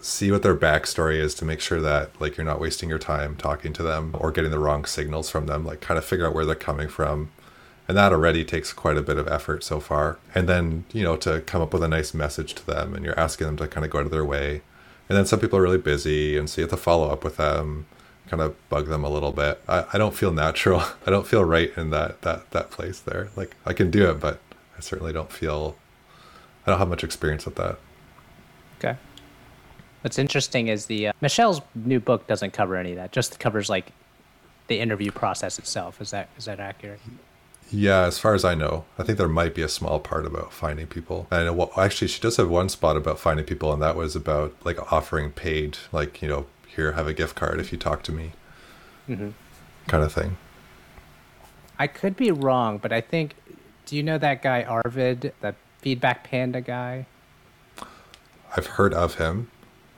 see 0.01 0.31
what 0.31 0.43
their 0.43 0.55
backstory 0.55 1.17
is 1.17 1.33
to 1.33 1.45
make 1.45 1.59
sure 1.59 1.81
that 1.81 2.09
like 2.21 2.37
you're 2.37 2.45
not 2.45 2.59
wasting 2.59 2.89
your 2.89 2.99
time 2.99 3.35
talking 3.35 3.73
to 3.73 3.83
them 3.83 4.15
or 4.19 4.31
getting 4.31 4.51
the 4.51 4.59
wrong 4.59 4.85
signals 4.85 5.29
from 5.29 5.47
them. 5.47 5.65
Like 5.65 5.81
kind 5.81 5.97
of 5.97 6.05
figure 6.05 6.27
out 6.27 6.33
where 6.33 6.45
they're 6.45 6.55
coming 6.55 6.87
from. 6.89 7.31
And 7.87 7.95
that 7.97 8.11
already 8.11 8.43
takes 8.43 8.73
quite 8.73 8.97
a 8.97 9.01
bit 9.01 9.17
of 9.17 9.27
effort 9.27 9.63
so 9.63 9.79
far. 9.79 10.17
And 10.33 10.49
then, 10.49 10.85
you 10.91 11.03
know, 11.03 11.17
to 11.17 11.41
come 11.41 11.61
up 11.61 11.71
with 11.71 11.83
a 11.83 11.87
nice 11.87 12.13
message 12.13 12.55
to 12.55 12.65
them 12.65 12.95
and 12.95 13.05
you're 13.05 13.19
asking 13.19 13.45
them 13.47 13.57
to 13.57 13.67
kind 13.67 13.85
of 13.85 13.91
go 13.91 13.99
out 13.99 14.05
of 14.05 14.11
their 14.11 14.25
way. 14.25 14.61
And 15.07 15.17
then 15.17 15.25
some 15.25 15.39
people 15.39 15.59
are 15.59 15.61
really 15.61 15.77
busy 15.77 16.37
and 16.37 16.49
so 16.49 16.61
you 16.61 16.63
have 16.63 16.71
to 16.71 16.77
follow 16.77 17.09
up 17.09 17.23
with 17.23 17.37
them, 17.37 17.85
kind 18.27 18.41
of 18.41 18.55
bug 18.69 18.87
them 18.87 19.03
a 19.03 19.09
little 19.09 19.31
bit. 19.31 19.61
I, 19.67 19.85
I 19.93 19.97
don't 19.97 20.15
feel 20.15 20.31
natural. 20.31 20.79
I 21.05 21.11
don't 21.11 21.27
feel 21.27 21.43
right 21.43 21.71
in 21.77 21.91
that 21.91 22.21
that 22.21 22.51
that 22.51 22.71
place 22.71 22.99
there. 22.99 23.29
Like 23.35 23.55
I 23.65 23.73
can 23.73 23.91
do 23.91 24.09
it, 24.09 24.19
but 24.19 24.39
I 24.77 24.81
certainly 24.81 25.13
don't 25.13 25.31
feel 25.31 25.75
I 26.65 26.71
don't 26.71 26.79
have 26.79 26.89
much 26.89 27.03
experience 27.03 27.45
with 27.45 27.55
that. 27.55 27.77
Okay. 28.79 28.97
What's 30.01 30.19
interesting 30.19 30.67
is 30.67 30.85
the 30.85 31.07
uh, 31.07 31.13
Michelle's 31.21 31.61
new 31.73 31.99
book 31.99 32.27
doesn't 32.27 32.51
cover 32.53 32.75
any 32.75 32.91
of 32.91 32.97
that. 32.97 33.11
Just 33.11 33.39
covers 33.39 33.69
like 33.69 33.91
the 34.67 34.79
interview 34.79 35.11
process 35.11 35.59
itself. 35.59 36.01
Is 36.01 36.11
that 36.11 36.29
is 36.37 36.45
that 36.45 36.59
accurate? 36.59 36.99
Yeah, 37.71 38.01
as 38.03 38.19
far 38.19 38.35
as 38.35 38.45
I 38.45 38.53
know, 38.55 38.85
I 38.97 39.03
think 39.03 39.17
there 39.17 39.27
might 39.27 39.55
be 39.55 39.63
a 39.63 39.67
small 39.67 39.99
part 39.99 40.25
about 40.25 40.53
finding 40.53 40.85
people. 40.87 41.27
And 41.31 41.57
well, 41.57 41.71
actually, 41.77 42.07
she 42.07 42.21
does 42.21 42.37
have 42.37 42.49
one 42.49 42.69
spot 42.69 42.95
about 42.95 43.19
finding 43.19 43.45
people, 43.45 43.73
and 43.73 43.81
that 43.81 43.95
was 43.95 44.15
about 44.15 44.53
like 44.63 44.91
offering 44.93 45.31
paid, 45.31 45.77
like 45.91 46.21
you 46.21 46.27
know, 46.27 46.45
here 46.67 46.91
have 46.93 47.07
a 47.07 47.13
gift 47.13 47.35
card 47.35 47.59
if 47.59 47.71
you 47.71 47.77
talk 47.77 48.03
to 48.03 48.11
me, 48.11 48.31
Mm-hmm. 49.09 49.29
kind 49.87 50.03
of 50.03 50.11
thing. 50.13 50.37
I 51.77 51.87
could 51.87 52.15
be 52.15 52.31
wrong, 52.31 52.77
but 52.77 52.91
I 52.93 53.01
think. 53.01 53.35
Do 53.85 53.95
you 53.95 54.01
know 54.01 54.17
that 54.17 54.41
guy 54.41 54.63
Arvid, 54.63 55.31
that 55.41 55.53
feedback 55.79 56.23
panda 56.23 56.59
guy? 56.59 57.05
I've 58.57 58.65
heard 58.65 58.95
of 58.95 59.15
him. 59.15 59.51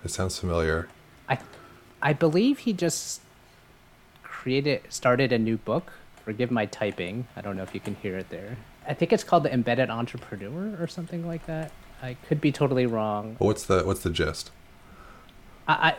It 0.04 0.12
sounds 0.12 0.38
familiar. 0.38 0.90
I, 1.30 1.38
I 2.02 2.12
believe 2.12 2.60
he 2.60 2.74
just 2.74 3.22
created 4.24 4.82
started 4.90 5.32
a 5.32 5.40
new 5.40 5.56
book. 5.58 5.94
Forgive 6.28 6.52
my 6.52 6.66
typing. 6.66 7.26
I 7.38 7.42
don't 7.42 7.56
know 7.56 7.64
if 7.64 7.74
you 7.74 7.80
can 7.80 7.96
hear 7.96 8.18
it 8.18 8.30
there. 8.30 8.58
I 8.86 8.94
think 8.94 9.14
it's 9.14 9.24
called 9.24 9.44
the 9.44 9.54
Embedded 9.54 9.90
Entrepreneur 9.90 10.76
or 10.78 10.86
something 10.86 11.26
like 11.26 11.46
that. 11.46 11.72
I 12.04 12.18
could 12.28 12.42
be 12.42 12.52
totally 12.52 12.86
wrong. 12.86 13.38
What's 13.40 13.64
the 13.64 13.84
what's 13.86 14.02
the 14.02 14.10
gist? 14.10 14.52
I, 15.70 15.96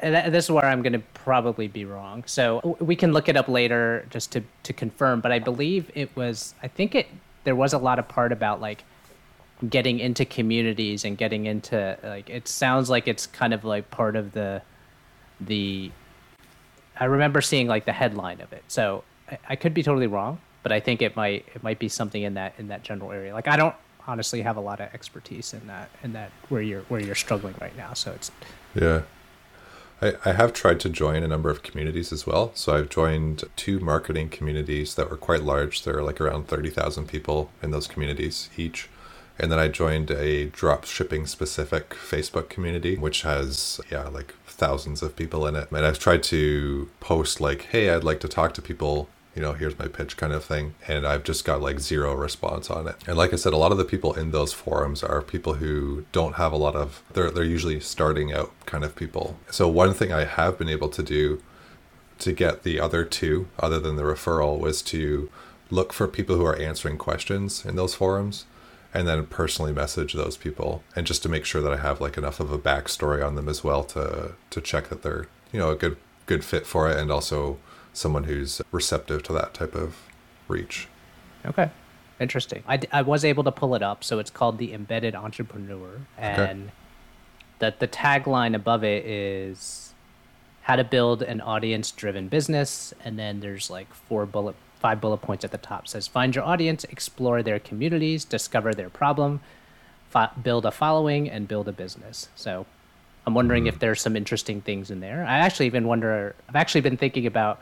I 0.00 0.28
this 0.28 0.44
is 0.44 0.50
where 0.52 0.64
I'm 0.64 0.80
going 0.80 0.92
to 0.92 1.00
probably 1.12 1.66
be 1.66 1.84
wrong. 1.84 2.22
So 2.24 2.76
we 2.78 2.94
can 2.94 3.12
look 3.12 3.28
it 3.28 3.36
up 3.36 3.48
later 3.48 4.06
just 4.10 4.30
to 4.30 4.44
to 4.62 4.72
confirm. 4.72 5.20
But 5.20 5.32
I 5.32 5.40
believe 5.40 5.90
it 5.92 6.14
was. 6.14 6.54
I 6.62 6.68
think 6.68 6.94
it 6.94 7.08
there 7.42 7.56
was 7.56 7.72
a 7.72 7.78
lot 7.78 7.98
of 7.98 8.06
part 8.06 8.30
about 8.30 8.60
like 8.60 8.84
getting 9.68 9.98
into 9.98 10.24
communities 10.24 11.04
and 11.04 11.18
getting 11.18 11.46
into 11.46 11.98
like 12.04 12.30
it 12.30 12.46
sounds 12.46 12.88
like 12.88 13.08
it's 13.08 13.26
kind 13.26 13.52
of 13.52 13.64
like 13.64 13.90
part 13.90 14.14
of 14.14 14.34
the 14.34 14.62
the 15.40 15.90
I 17.00 17.06
remember 17.06 17.40
seeing 17.40 17.66
like 17.66 17.86
the 17.86 17.92
headline 17.92 18.40
of 18.40 18.52
it. 18.52 18.62
So 18.68 19.02
I, 19.48 19.56
could 19.56 19.74
be 19.74 19.82
totally 19.82 20.06
wrong, 20.06 20.40
but 20.62 20.72
I 20.72 20.80
think 20.80 21.02
it 21.02 21.16
might 21.16 21.46
it 21.54 21.62
might 21.62 21.78
be 21.78 21.88
something 21.88 22.22
in 22.22 22.34
that 22.34 22.54
in 22.58 22.68
that 22.68 22.82
general 22.82 23.12
area. 23.12 23.32
Like 23.34 23.48
I 23.48 23.56
don't 23.56 23.74
honestly 24.06 24.42
have 24.42 24.56
a 24.56 24.60
lot 24.60 24.80
of 24.80 24.92
expertise 24.92 25.54
in 25.54 25.66
that 25.68 25.90
in 26.02 26.12
that 26.12 26.30
where 26.48 26.62
you're 26.62 26.82
where 26.82 27.00
you're 27.00 27.14
struggling 27.14 27.54
right 27.60 27.76
now. 27.76 27.92
So 27.94 28.12
it's 28.12 28.30
Yeah. 28.74 29.02
I, 30.00 30.14
I 30.24 30.32
have 30.32 30.52
tried 30.52 30.80
to 30.80 30.88
join 30.88 31.22
a 31.22 31.28
number 31.28 31.48
of 31.48 31.62
communities 31.62 32.12
as 32.12 32.26
well. 32.26 32.50
So 32.54 32.74
I've 32.74 32.88
joined 32.88 33.44
two 33.54 33.78
marketing 33.78 34.30
communities 34.30 34.96
that 34.96 35.08
were 35.08 35.16
quite 35.16 35.44
large. 35.44 35.84
There 35.84 35.96
are 35.96 36.02
like 36.02 36.20
around 36.20 36.48
30,000 36.48 37.06
people 37.06 37.50
in 37.62 37.70
those 37.70 37.86
communities 37.86 38.50
each. 38.56 38.88
And 39.38 39.50
then 39.50 39.58
I 39.58 39.68
joined 39.68 40.10
a 40.10 40.46
drop 40.46 40.84
shipping 40.84 41.26
specific 41.26 41.90
Facebook 41.90 42.48
community, 42.48 42.96
which 42.96 43.22
has, 43.22 43.80
yeah, 43.90 44.08
like 44.08 44.34
thousands 44.46 45.02
of 45.02 45.16
people 45.16 45.46
in 45.46 45.56
it. 45.56 45.70
And 45.70 45.86
I've 45.86 45.98
tried 45.98 46.22
to 46.24 46.90
post, 47.00 47.40
like, 47.40 47.62
hey, 47.62 47.90
I'd 47.90 48.04
like 48.04 48.20
to 48.20 48.28
talk 48.28 48.54
to 48.54 48.62
people, 48.62 49.08
you 49.34 49.40
know, 49.40 49.52
here's 49.52 49.78
my 49.78 49.88
pitch 49.88 50.16
kind 50.16 50.32
of 50.32 50.44
thing. 50.44 50.74
And 50.86 51.06
I've 51.06 51.24
just 51.24 51.44
got 51.44 51.62
like 51.62 51.80
zero 51.80 52.14
response 52.14 52.70
on 52.70 52.86
it. 52.86 52.96
And 53.06 53.16
like 53.16 53.32
I 53.32 53.36
said, 53.36 53.52
a 53.52 53.56
lot 53.56 53.72
of 53.72 53.78
the 53.78 53.84
people 53.84 54.12
in 54.12 54.30
those 54.30 54.52
forums 54.52 55.02
are 55.02 55.22
people 55.22 55.54
who 55.54 56.04
don't 56.12 56.34
have 56.34 56.52
a 56.52 56.56
lot 56.56 56.76
of, 56.76 57.02
they're, 57.12 57.30
they're 57.30 57.44
usually 57.44 57.80
starting 57.80 58.32
out 58.32 58.52
kind 58.66 58.84
of 58.84 58.94
people. 58.94 59.38
So 59.50 59.68
one 59.68 59.94
thing 59.94 60.12
I 60.12 60.24
have 60.24 60.58
been 60.58 60.68
able 60.68 60.88
to 60.90 61.02
do 61.02 61.42
to 62.18 62.32
get 62.32 62.62
the 62.62 62.78
other 62.78 63.04
two, 63.04 63.48
other 63.58 63.80
than 63.80 63.96
the 63.96 64.02
referral, 64.02 64.58
was 64.58 64.82
to 64.82 65.30
look 65.70 65.92
for 65.92 66.06
people 66.06 66.36
who 66.36 66.44
are 66.44 66.56
answering 66.56 66.98
questions 66.98 67.64
in 67.64 67.76
those 67.76 67.94
forums 67.94 68.44
and 68.94 69.08
then 69.08 69.24
personally 69.26 69.72
message 69.72 70.12
those 70.12 70.36
people 70.36 70.82
and 70.94 71.06
just 71.06 71.22
to 71.22 71.28
make 71.28 71.46
sure 71.46 71.62
that 71.62 71.72
I 71.72 71.78
have 71.78 72.00
like 72.00 72.18
enough 72.18 72.40
of 72.40 72.52
a 72.52 72.58
backstory 72.58 73.26
on 73.26 73.34
them 73.34 73.48
as 73.48 73.64
well 73.64 73.82
to 73.84 74.32
to 74.50 74.60
check 74.60 74.88
that 74.88 75.02
they're 75.02 75.26
you 75.50 75.58
know 75.58 75.70
a 75.70 75.74
good 75.74 75.96
good 76.26 76.44
fit 76.44 76.66
for 76.66 76.90
it 76.90 76.98
and 76.98 77.10
also 77.10 77.58
someone 77.92 78.24
who's 78.24 78.60
receptive 78.70 79.22
to 79.24 79.32
that 79.32 79.54
type 79.54 79.74
of 79.74 79.96
reach. 80.48 80.88
Okay. 81.44 81.70
Interesting. 82.20 82.62
I, 82.66 82.76
d- 82.76 82.88
I 82.92 83.02
was 83.02 83.24
able 83.24 83.44
to 83.44 83.52
pull 83.52 83.74
it 83.74 83.82
up. 83.82 84.04
So 84.04 84.18
it's 84.18 84.30
called 84.30 84.58
The 84.58 84.72
Embedded 84.72 85.14
Entrepreneur. 85.14 86.00
And 86.16 86.70
that 87.58 87.80
the 87.80 87.88
tagline 87.88 88.54
above 88.54 88.84
it 88.84 89.04
is 89.04 89.92
how 90.62 90.76
to 90.76 90.84
build 90.84 91.22
an 91.22 91.40
audience 91.40 91.90
driven 91.90 92.28
business. 92.28 92.94
And 93.04 93.18
then 93.18 93.40
there's 93.40 93.70
like 93.70 93.92
four 93.92 94.26
bullet, 94.26 94.54
five 94.78 95.00
bullet 95.00 95.18
points 95.18 95.44
at 95.44 95.50
the 95.50 95.58
top. 95.58 95.84
It 95.84 95.90
says 95.90 96.06
find 96.06 96.34
your 96.34 96.44
audience, 96.44 96.84
explore 96.84 97.42
their 97.42 97.58
communities, 97.58 98.24
discover 98.24 98.72
their 98.72 98.90
problem, 98.90 99.40
fo- 100.10 100.30
build 100.42 100.64
a 100.64 100.70
following, 100.70 101.28
and 101.28 101.48
build 101.48 101.68
a 101.68 101.72
business. 101.72 102.28
So 102.36 102.66
I'm 103.26 103.34
wondering 103.34 103.64
hmm. 103.64 103.68
if 103.68 103.78
there's 103.80 104.00
some 104.00 104.16
interesting 104.16 104.60
things 104.60 104.90
in 104.90 105.00
there. 105.00 105.24
I 105.24 105.38
actually 105.38 105.66
even 105.66 105.86
wonder, 105.86 106.36
I've 106.48 106.56
actually 106.56 106.82
been 106.82 106.96
thinking 106.96 107.26
about 107.26 107.60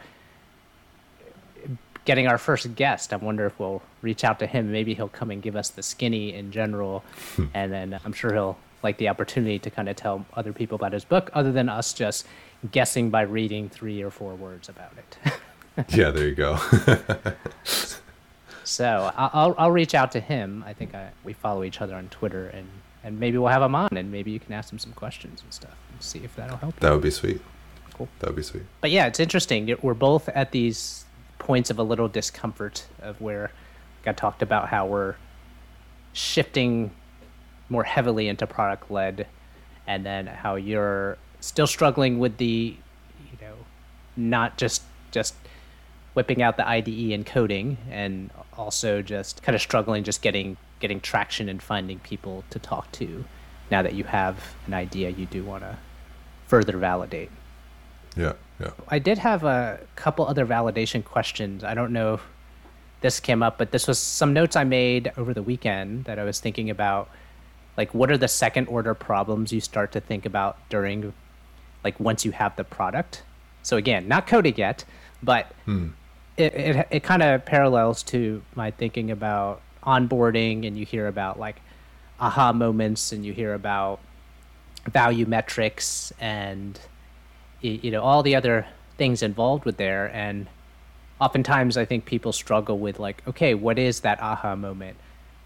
getting 2.05 2.27
our 2.27 2.39
first 2.39 2.75
guest. 2.75 3.13
I 3.13 3.17
wonder 3.17 3.47
if 3.47 3.59
we'll 3.59 3.83
reach 4.03 4.25
out 4.25 4.39
to 4.41 4.47
him. 4.47 4.73
Maybe 4.73 4.95
he'll 4.95 5.09
come 5.09 5.31
and 5.31 5.43
give 5.43 5.57
us 5.57 5.71
the 5.71 5.83
skinny 5.83 6.35
in 6.35 6.51
general, 6.53 7.05
hmm. 7.37 7.47
and 7.55 7.73
then 7.73 8.01
I'm 8.05 8.13
sure 8.13 8.33
he'll 8.33 8.59
like 8.83 8.97
the 8.97 9.09
opportunity 9.09 9.59
to 9.59 9.71
kind 9.71 9.89
of 9.89 9.97
tell 9.97 10.25
other 10.35 10.53
people 10.53 10.77
about 10.77 10.93
his 10.93 11.05
book, 11.05 11.31
other 11.35 11.53
than 11.53 11.69
us 11.69 11.93
just 11.93 12.27
guessing 12.73 13.11
by 13.11 13.23
reading 13.23 13.69
three 13.69 14.03
or 14.03 14.11
four 14.11 14.35
words 14.35 14.69
about 14.69 14.93
it. 14.97 15.35
yeah, 15.97 16.11
there 16.11 16.29
you 16.29 16.35
go. 16.35 16.59
so 18.65 19.13
I'll 19.17 19.55
I'll 19.59 19.71
reach 19.71 19.95
out 19.95 20.13
to 20.13 20.21
him. 20.21 20.65
I 20.67 20.73
think 20.73 20.95
I, 20.95 21.11
we 21.25 21.33
follow 21.33 21.65
each 21.65 21.81
other 21.81 21.95
on 21.95 22.09
Twitter, 22.09 22.49
and 22.49 22.67
and 23.05 23.19
maybe 23.21 23.39
we'll 23.39 23.49
have 23.49 23.63
him 23.63 23.75
on, 23.75 23.97
and 23.97 24.11
maybe 24.11 24.31
you 24.31 24.41
can 24.41 24.53
ask 24.53 24.73
him 24.73 24.79
some 24.79 24.93
questions 24.93 25.43
and 25.43 25.53
stuff, 25.53 25.77
and 25.93 26.03
see 26.03 26.21
if 26.21 26.35
that'll 26.37 26.57
help. 26.57 26.79
That 26.81 26.93
would 26.93 27.03
be 27.03 27.11
sweet. 27.11 27.41
Cool. 27.95 28.09
That 28.21 28.29
would 28.29 28.37
be 28.37 28.43
sweet. 28.43 28.63
But 28.81 28.91
yeah, 28.91 29.07
it's 29.07 29.21
interesting. 29.21 29.75
We're 29.83 29.95
both 29.95 30.29
at 30.31 30.53
these 30.53 31.05
points 31.41 31.71
of 31.71 31.81
a 31.81 31.83
little 31.83 32.07
discomfort 32.07 32.87
of 33.03 33.21
where 33.21 33.51
I 34.07 34.13
talked 34.13 34.43
about 34.43 34.69
how 34.69 34.87
we're 34.87 35.17
shifting 36.13 36.93
more 37.69 37.83
heavily 37.83 38.29
into 38.29 38.47
product 38.47 38.91
led, 38.91 39.27
and 39.87 40.07
then 40.07 40.27
how 40.27 40.55
you're 40.55 41.19
still 41.41 41.67
struggling 41.67 42.19
with 42.21 42.37
the, 42.37 42.77
you 43.33 43.39
know, 43.41 43.55
not 44.17 44.57
just 44.57 44.83
just 45.11 45.35
whipping 46.15 46.43
out 46.43 46.57
the 46.57 46.69
IDE 46.69 47.13
and 47.13 47.27
coding, 47.27 47.77
and 47.91 48.31
also 48.57 49.03
just 49.03 49.43
kind 49.43 49.57
of 49.57 49.63
struggling 49.63 50.05
just 50.05 50.23
getting 50.23 50.57
getting 50.81 51.01
traction 51.01 51.49
and 51.49 51.63
finding 51.63 51.99
people 52.01 52.45
to 52.51 52.59
talk 52.59 52.91
to. 52.93 53.25
Now 53.71 53.83
that 53.83 53.95
you 53.95 54.05
have 54.05 54.37
an 54.67 54.75
idea, 54.75 55.11
you 55.11 55.27
do 55.27 55.45
want 55.45 55.63
to 55.63 55.77
further 56.47 56.77
validate. 56.77 57.31
Yeah, 58.17 58.33
yeah. 58.61 58.71
I 58.89 58.99
did 58.99 59.19
have 59.19 59.45
a 59.45 59.81
couple 59.97 60.27
other 60.27 60.47
validation 60.47 61.05
questions. 61.05 61.65
I 61.65 61.75
don't 61.75 61.93
know 61.93 62.15
if 62.15 62.23
this 63.01 63.21
came 63.21 63.43
up, 63.43 63.57
but 63.59 63.71
this 63.71 63.89
was 63.89 63.99
some 63.99 64.33
notes 64.33 64.57
I 64.57 64.65
made 64.65 65.13
over 65.17 65.33
the 65.33 65.43
weekend 65.43 66.05
that 66.05 66.19
I 66.19 66.25
was 66.25 66.41
thinking 66.41 66.69
about. 66.71 67.09
Like, 67.77 67.95
what 67.95 68.11
are 68.11 68.19
the 68.19 68.29
second 68.29 68.67
order 68.67 68.95
problems 68.95 69.53
you 69.53 69.61
start 69.61 69.93
to 69.93 70.01
think 70.01 70.27
about 70.27 70.59
during, 70.69 71.13
like, 71.83 71.99
once 71.99 72.25
you 72.25 72.33
have 72.33 72.55
the 72.57 72.65
product? 72.65 73.23
So, 73.63 73.77
again, 73.77 74.07
not 74.09 74.27
coded 74.27 74.59
yet, 74.59 74.85
but 75.23 75.53
Hmm. 75.65 75.89
it, 76.37 76.55
it, 76.55 76.89
it 76.91 77.03
kind 77.03 77.23
of 77.23 77.45
parallels 77.47 78.03
to 78.05 78.43
my 78.55 78.71
thinking 78.71 79.11
about 79.11 79.63
onboarding, 79.83 80.67
and 80.67 80.77
you 80.77 80.85
hear 80.85 81.07
about 81.07 81.39
like 81.39 81.57
aha 82.19 82.53
moments, 82.53 83.13
and 83.13 83.25
you 83.25 83.33
hear 83.33 83.55
about 83.55 84.01
value 84.91 85.25
metrics, 85.27 86.13
and 86.21 86.79
you 87.61 87.91
know 87.91 88.03
all 88.03 88.23
the 88.23 88.35
other 88.35 88.67
things 88.97 89.23
involved 89.23 89.65
with 89.65 89.77
there. 89.77 90.07
And 90.15 90.47
oftentimes 91.21 91.77
i 91.77 91.85
think 91.85 92.07
people 92.07 92.33
struggle 92.33 92.79
with 92.79 92.99
like 92.99 93.23
okay 93.29 93.55
what 93.55 93.79
is 93.79 94.01
that 94.01 94.21
aha 94.21 94.57
moment? 94.57 94.97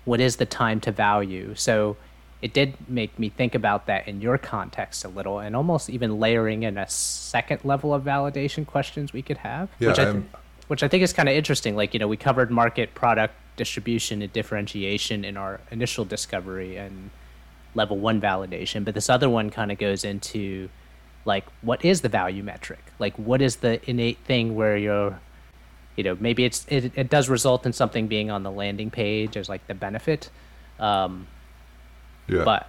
What 0.04 0.21
is 0.21 0.37
the 0.37 0.47
time 0.47 0.80
to 0.80 0.92
value? 0.92 1.54
So 1.54 1.97
it 2.42 2.52
did 2.52 2.75
make 2.88 3.18
me 3.18 3.30
think 3.30 3.54
about 3.54 3.87
that 3.87 4.06
in 4.06 4.21
your 4.21 4.37
context 4.37 5.02
a 5.04 5.09
little 5.09 5.38
and 5.38 5.56
almost 5.56 5.88
even 5.88 6.21
layering 6.21 6.62
in 6.62 6.76
a 6.76 6.87
second 6.88 7.64
level 7.64 7.94
of 7.94 8.04
validation 8.04 8.66
questions 8.66 9.14
we 9.14 9.23
could 9.23 9.38
have 9.38 9.71
Yeah, 9.78 9.88
which, 9.88 9.99
I 9.99 10.12
th- 10.12 10.25
which 10.68 10.83
i 10.83 10.88
think 10.88 11.02
is 11.02 11.12
kind 11.12 11.28
of 11.28 11.35
interesting. 11.35 11.75
Like 11.75 11.94
you 11.94 12.00
know 12.00 12.09
we 12.09 12.16
covered 12.16 12.50
market 12.50 12.94
product 12.94 13.35
distribution 13.56 14.21
and 14.21 14.33
differentiation 14.33 15.25
in 15.25 15.37
our 15.37 15.61
initial 15.71 16.04
discovery 16.04 16.76
and 16.76 17.11
level 17.75 17.99
one 17.99 18.21
validation, 18.21 18.85
but 18.85 18.94
this 18.94 19.09
other 19.09 19.28
one 19.28 19.50
kind 19.50 19.73
of 19.73 19.78
goes 19.78 20.04
into 20.04 20.68
like 21.25 21.45
what 21.62 21.85
is 21.85 22.00
the 22.02 22.09
value 22.09 22.43
metric? 22.43 22.81
Like 22.99 23.14
what 23.16 23.40
is 23.40 23.57
the 23.57 23.81
innate 23.88 24.19
thing 24.19 24.54
where 24.54 24.76
you're 24.76 25.19
you 25.97 26.02
know, 26.02 26.16
maybe 26.19 26.45
it's 26.45 26.66
it, 26.69 26.93
it 26.97 27.09
does 27.09 27.28
result 27.28 27.66
in 27.66 27.73
something 27.73 28.09
being 28.09 28.31
on 28.31 28.43
the 28.43 28.50
landing 28.50 28.90
page 28.90 29.37
as 29.37 29.49
like 29.49 29.66
the 29.66 29.75
benefit. 29.75 30.31
Um, 30.81 31.26
Yeah. 32.26 32.45
but 32.45 32.69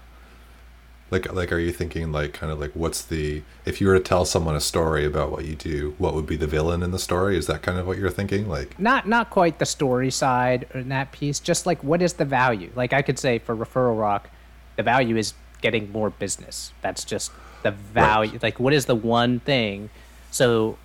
like 1.12 1.32
like 1.34 1.52
are 1.52 1.60
you 1.60 1.72
thinking 1.72 2.12
like 2.12 2.34
kind 2.34 2.52
of 2.52 2.60
like 2.60 2.72
what's 2.74 3.04
the 3.04 3.42
if 3.64 3.80
you 3.80 3.88
were 3.88 3.94
to 3.94 4.04
tell 4.04 4.26
someone 4.26 4.56
a 4.56 4.62
story 4.62 5.06
about 5.06 5.32
what 5.32 5.46
you 5.46 5.56
do, 5.56 5.96
what 5.98 6.14
would 6.14 6.26
be 6.26 6.36
the 6.36 6.48
villain 6.48 6.84
in 6.84 6.92
the 6.92 7.00
story? 7.00 7.38
Is 7.38 7.48
that 7.48 7.62
kind 7.62 7.78
of 7.78 7.88
what 7.88 7.98
you're 7.98 8.10
thinking? 8.10 8.48
Like 8.48 8.80
not 8.80 9.08
not 9.08 9.30
quite 9.30 9.60
the 9.60 9.66
story 9.66 10.12
side 10.12 10.68
in 10.74 10.90
that 10.90 11.12
piece, 11.12 11.40
just 11.40 11.66
like 11.66 11.84
what 11.84 12.02
is 12.02 12.14
the 12.14 12.26
value? 12.26 12.72
Like 12.76 12.94
I 12.94 13.02
could 13.02 13.20
say 13.20 13.40
for 13.40 13.56
referral 13.56 14.00
rock, 14.00 14.30
the 14.78 14.84
value 14.84 15.16
is 15.18 15.34
getting 15.62 15.92
more 15.92 16.10
business. 16.10 16.74
That's 16.82 17.04
just 17.04 17.32
the 17.66 17.72
value. 17.72 18.40
Like 18.42 18.60
what 18.60 18.74
is 18.74 18.86
the 18.86 18.96
one 18.96 19.40
thing? 19.40 19.90
So 20.30 20.78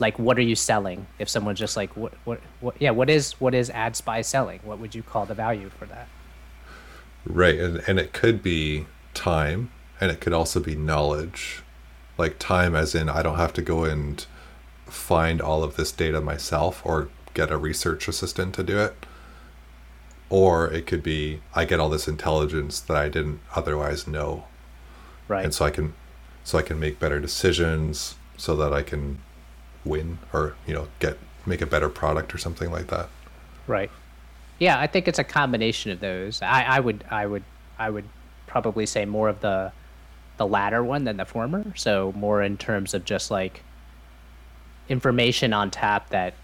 like 0.00 0.18
what 0.18 0.36
are 0.36 0.42
you 0.42 0.56
selling? 0.56 1.06
If 1.20 1.28
someone's 1.28 1.60
just 1.60 1.76
like 1.76 1.96
what 1.96 2.12
what 2.24 2.40
what 2.60 2.74
yeah, 2.80 2.90
what 2.90 3.08
is 3.08 3.40
what 3.40 3.54
is 3.54 3.70
ad 3.70 3.94
spy 3.94 4.20
selling? 4.20 4.58
What 4.64 4.80
would 4.80 4.94
you 4.96 5.02
call 5.02 5.26
the 5.26 5.34
value 5.34 5.70
for 5.78 5.86
that? 5.86 6.08
Right, 7.24 7.58
and 7.58 7.82
and 7.86 8.00
it 8.00 8.12
could 8.12 8.42
be 8.42 8.86
time, 9.14 9.70
and 10.00 10.10
it 10.10 10.20
could 10.20 10.32
also 10.32 10.58
be 10.58 10.74
knowledge, 10.74 11.62
like 12.18 12.40
time 12.40 12.74
as 12.74 12.96
in 12.96 13.08
I 13.08 13.22
don't 13.22 13.38
have 13.38 13.52
to 13.54 13.62
go 13.62 13.84
and 13.84 14.26
find 14.86 15.40
all 15.40 15.62
of 15.62 15.76
this 15.76 15.92
data 15.92 16.20
myself 16.20 16.82
or 16.84 17.08
get 17.32 17.52
a 17.52 17.56
research 17.56 18.08
assistant 18.08 18.56
to 18.56 18.64
do 18.64 18.78
it, 18.78 19.06
or 20.28 20.68
it 20.68 20.88
could 20.88 21.04
be 21.04 21.42
I 21.54 21.64
get 21.64 21.78
all 21.78 21.88
this 21.88 22.08
intelligence 22.08 22.80
that 22.80 22.96
I 22.96 23.08
didn't 23.08 23.38
otherwise 23.54 24.08
know, 24.08 24.46
Right. 25.32 25.44
and 25.44 25.54
so 25.54 25.64
I 25.64 25.70
can 25.70 25.94
so 26.44 26.58
I 26.58 26.62
can 26.62 26.78
make 26.78 26.98
better 26.98 27.18
decisions 27.20 28.16
so 28.36 28.54
that 28.56 28.72
I 28.72 28.82
can 28.82 29.18
win 29.84 30.18
or 30.32 30.54
you 30.66 30.74
know 30.74 30.88
get 30.98 31.16
make 31.46 31.60
a 31.60 31.66
better 31.66 31.88
product 31.88 32.34
or 32.34 32.38
something 32.38 32.70
like 32.70 32.88
that. 32.88 33.08
Right. 33.66 33.90
Yeah, 34.58 34.78
I 34.78 34.86
think 34.86 35.08
it's 35.08 35.18
a 35.18 35.24
combination 35.24 35.90
of 35.90 36.00
those. 36.00 36.42
I, 36.42 36.62
I 36.64 36.80
would 36.80 37.04
I 37.10 37.26
would 37.26 37.44
I 37.78 37.90
would 37.90 38.04
probably 38.46 38.86
say 38.86 39.04
more 39.04 39.28
of 39.28 39.40
the 39.40 39.72
the 40.36 40.46
latter 40.46 40.84
one 40.84 41.04
than 41.04 41.16
the 41.16 41.24
former. 41.24 41.64
So 41.76 42.12
more 42.16 42.42
in 42.42 42.56
terms 42.56 42.94
of 42.94 43.04
just 43.04 43.30
like 43.30 43.62
information 44.88 45.52
on 45.52 45.70
tap 45.70 46.10
that 46.10 46.34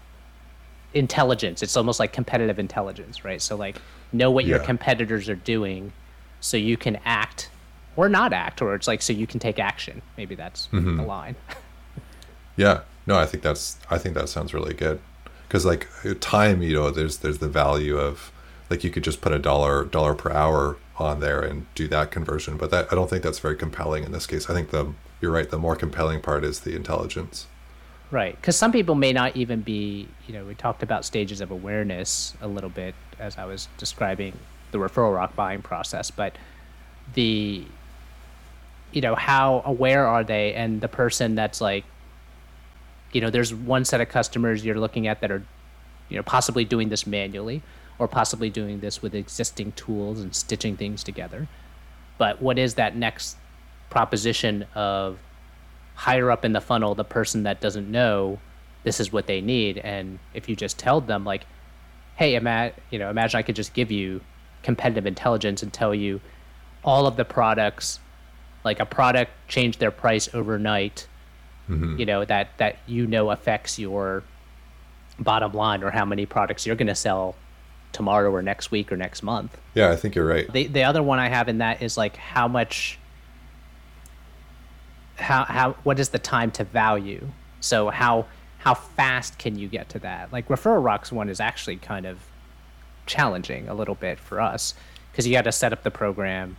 intelligence. 0.93 1.61
It's 1.61 1.77
almost 1.77 1.99
like 1.99 2.11
competitive 2.11 2.59
intelligence, 2.59 3.23
right? 3.23 3.41
So 3.41 3.55
like 3.55 3.77
know 4.11 4.31
what 4.31 4.45
your 4.45 4.59
competitors 4.59 5.29
are 5.29 5.35
doing 5.35 5.93
so 6.39 6.57
you 6.57 6.77
can 6.77 6.97
act 7.05 7.49
or 7.95 8.09
not 8.09 8.33
act 8.33 8.61
or 8.61 8.75
it's 8.75 8.87
like 8.87 9.01
so 9.01 9.13
you 9.13 9.27
can 9.27 9.39
take 9.39 9.59
action. 9.59 10.01
Maybe 10.17 10.35
that's 10.35 10.67
mm-hmm. 10.67 10.97
the 10.97 11.03
line. 11.03 11.35
Yeah, 12.55 12.81
no, 13.07 13.17
I 13.17 13.25
think 13.25 13.41
that's 13.41 13.77
I 13.89 13.97
think 13.97 14.15
that 14.15 14.27
sounds 14.27 14.53
really 14.53 14.73
good 14.73 14.99
because 15.47 15.65
like 15.65 15.87
time, 16.19 16.61
you 16.61 16.73
know, 16.73 16.91
there's 16.91 17.19
there's 17.19 17.37
the 17.37 17.47
value 17.47 17.97
of 17.97 18.33
like 18.69 18.83
you 18.83 18.89
could 18.89 19.05
just 19.05 19.21
put 19.21 19.31
a 19.31 19.39
dollar 19.39 19.85
dollar 19.85 20.13
per 20.13 20.29
hour 20.31 20.75
on 20.97 21.21
there 21.21 21.39
and 21.39 21.73
do 21.73 21.87
that 21.87 22.11
conversion, 22.11 22.57
but 22.57 22.69
that 22.71 22.91
I 22.91 22.95
don't 22.95 23.09
think 23.09 23.23
that's 23.23 23.39
very 23.39 23.55
compelling 23.55 24.03
in 24.03 24.11
this 24.11 24.27
case. 24.27 24.49
I 24.49 24.53
think 24.53 24.71
the 24.71 24.93
you're 25.21 25.31
right. 25.31 25.49
The 25.49 25.57
more 25.57 25.77
compelling 25.77 26.19
part 26.19 26.43
is 26.43 26.59
the 26.59 26.75
intelligence. 26.75 27.47
Right, 28.11 28.35
because 28.35 28.55
some 28.55 28.71
people 28.71 28.95
may 28.95 29.13
not 29.13 29.37
even 29.37 29.61
be, 29.61 30.07
you 30.27 30.33
know, 30.33 30.43
we 30.43 30.55
talked 30.55 30.81
about 30.81 31.05
stages 31.05 31.41
of 31.41 31.51
awareness 31.51 32.33
a 32.41 32.47
little 32.47 32.69
bit 32.69 32.95
as 33.19 33.37
I 33.37 33.45
was 33.45 33.67
describing 33.77 34.33
the 34.71 34.79
referral 34.79 35.15
rock 35.15 35.35
buying 35.35 35.61
process, 35.61 36.09
but 36.09 36.35
the, 37.13 37.65
you 38.91 39.01
know, 39.01 39.15
how 39.15 39.61
aware 39.65 40.07
are 40.07 40.23
they? 40.23 40.53
And 40.53 40.81
the 40.81 40.87
person 40.87 41.35
that's 41.35 41.61
like, 41.61 41.85
you 43.11 43.21
know, 43.21 43.29
there's 43.29 43.53
one 43.53 43.85
set 43.85 44.01
of 44.01 44.09
customers 44.09 44.63
you're 44.63 44.79
looking 44.79 45.07
at 45.07 45.21
that 45.21 45.31
are, 45.31 45.43
you 46.09 46.17
know, 46.17 46.23
possibly 46.23 46.65
doing 46.65 46.89
this 46.89 47.05
manually 47.07 47.61
or 47.97 48.07
possibly 48.07 48.49
doing 48.49 48.79
this 48.79 49.01
with 49.01 49.13
existing 49.13 49.71
tools 49.73 50.21
and 50.21 50.35
stitching 50.35 50.77
things 50.77 51.03
together. 51.03 51.47
But 52.17 52.41
what 52.41 52.57
is 52.57 52.75
that 52.75 52.95
next 52.95 53.37
proposition 53.89 54.65
of 54.75 55.19
higher 55.95 56.31
up 56.31 56.45
in 56.45 56.53
the 56.53 56.61
funnel 56.61 56.95
the 56.95 57.03
person 57.03 57.43
that 57.43 57.59
doesn't 57.59 57.91
know 57.91 58.39
this 58.83 59.01
is 59.01 59.11
what 59.11 59.27
they 59.27 59.41
need 59.41 59.77
and 59.79 60.17
if 60.33 60.47
you 60.47 60.55
just 60.55 60.79
tell 60.79 61.01
them 61.01 61.25
like 61.25 61.45
hey 62.15 62.35
ima- 62.35 62.71
you 62.89 62.97
know 62.97 63.09
imagine 63.09 63.37
i 63.37 63.41
could 63.41 63.55
just 63.55 63.73
give 63.73 63.91
you 63.91 64.21
competitive 64.63 65.05
intelligence 65.05 65.61
and 65.61 65.73
tell 65.73 65.93
you 65.93 66.21
all 66.85 67.05
of 67.05 67.17
the 67.17 67.25
products 67.25 67.99
like 68.63 68.79
a 68.79 68.85
product 68.85 69.31
changed 69.47 69.79
their 69.79 69.91
price 69.91 70.29
overnight 70.33 71.07
mm-hmm. 71.69 71.97
you 71.97 72.05
know 72.05 72.25
that 72.25 72.49
that 72.57 72.77
you 72.87 73.07
know 73.07 73.31
affects 73.31 73.79
your 73.79 74.23
bottom 75.19 75.51
line 75.53 75.83
or 75.83 75.91
how 75.91 76.05
many 76.05 76.25
products 76.25 76.65
you're 76.65 76.75
going 76.75 76.87
to 76.87 76.95
sell 76.95 77.35
tomorrow 77.91 78.31
or 78.31 78.41
next 78.41 78.71
week 78.71 78.91
or 78.91 78.97
next 78.97 79.23
month 79.23 79.57
Yeah, 79.73 79.91
I 79.91 79.95
think 79.95 80.15
you're 80.15 80.27
right. 80.27 80.51
the 80.51 80.67
the 80.67 80.83
other 80.83 81.01
one 81.03 81.19
I 81.19 81.29
have 81.29 81.49
in 81.49 81.57
that 81.59 81.81
is 81.81 81.97
like 81.97 82.15
how 82.15 82.47
much 82.47 82.99
how 85.17 85.43
how 85.43 85.71
what 85.83 85.99
is 85.99 86.09
the 86.09 86.19
time 86.19 86.51
to 86.51 86.63
value? 86.63 87.27
So 87.59 87.89
how 87.89 88.25
how 88.59 88.73
fast 88.73 89.37
can 89.37 89.57
you 89.57 89.67
get 89.67 89.89
to 89.89 89.99
that? 89.99 90.31
Like 90.31 90.47
referral 90.47 90.83
rocks 90.83 91.11
one 91.11 91.29
is 91.29 91.39
actually 91.39 91.77
kind 91.77 92.05
of 92.05 92.19
challenging 93.05 93.67
a 93.67 93.73
little 93.73 93.95
bit 93.95 94.19
for 94.19 94.39
us 94.39 94.75
because 95.11 95.25
you 95.25 95.33
got 95.33 95.43
to 95.43 95.51
set 95.51 95.73
up 95.73 95.83
the 95.83 95.91
program, 95.91 96.55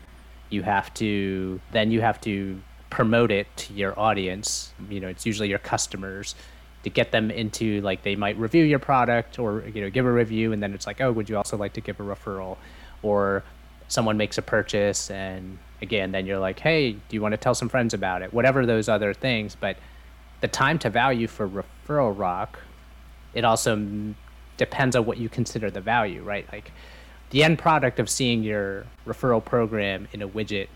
you 0.50 0.62
have 0.62 0.92
to 0.94 1.60
then 1.72 1.90
you 1.90 2.00
have 2.00 2.20
to 2.22 2.60
promote 2.90 3.30
it 3.30 3.46
to 3.56 3.72
your 3.72 3.98
audience. 3.98 4.72
You 4.88 5.00
know, 5.00 5.08
it's 5.08 5.24
usually 5.24 5.48
your 5.48 5.60
customers. 5.60 6.34
to 6.82 6.90
get 6.90 7.12
them 7.12 7.30
into 7.30 7.80
like 7.82 8.02
they 8.02 8.16
might 8.16 8.36
review 8.38 8.64
your 8.64 8.78
product 8.78 9.38
or 9.38 9.64
you 9.74 9.82
know 9.82 9.90
give 9.90 10.06
a 10.06 10.12
review 10.12 10.52
and 10.52 10.62
then 10.62 10.72
it's 10.72 10.86
like 10.86 11.00
oh 11.00 11.12
would 11.12 11.28
you 11.28 11.36
also 11.36 11.56
like 11.56 11.74
to 11.74 11.80
give 11.80 12.00
a 12.00 12.02
referral 12.02 12.56
or 13.02 13.42
someone 13.88 14.16
makes 14.16 14.38
a 14.38 14.42
purchase 14.42 15.10
and 15.10 15.58
again 15.82 16.10
then 16.12 16.24
you're 16.26 16.38
like 16.38 16.58
hey 16.60 16.92
do 16.92 17.10
you 17.10 17.20
want 17.20 17.32
to 17.32 17.36
tell 17.36 17.54
some 17.54 17.68
friends 17.68 17.92
about 17.92 18.22
it 18.22 18.32
whatever 18.32 18.64
those 18.64 18.88
other 18.88 19.12
things 19.12 19.54
but 19.54 19.76
the 20.40 20.48
time 20.48 20.78
to 20.78 20.88
value 20.88 21.26
for 21.26 21.46
referral 21.46 22.18
rock 22.18 22.58
it 23.34 23.44
also 23.44 24.14
depends 24.56 24.96
on 24.96 25.04
what 25.04 25.18
you 25.18 25.28
consider 25.28 25.70
the 25.70 25.80
value 25.82 26.22
right 26.22 26.46
like 26.50 26.72
the 27.30 27.44
end 27.44 27.58
product 27.58 27.98
of 27.98 28.10
seeing 28.10 28.42
your 28.42 28.86
referral 29.06 29.44
program 29.44 30.08
in 30.12 30.20
a 30.22 30.28
widget 30.28 30.68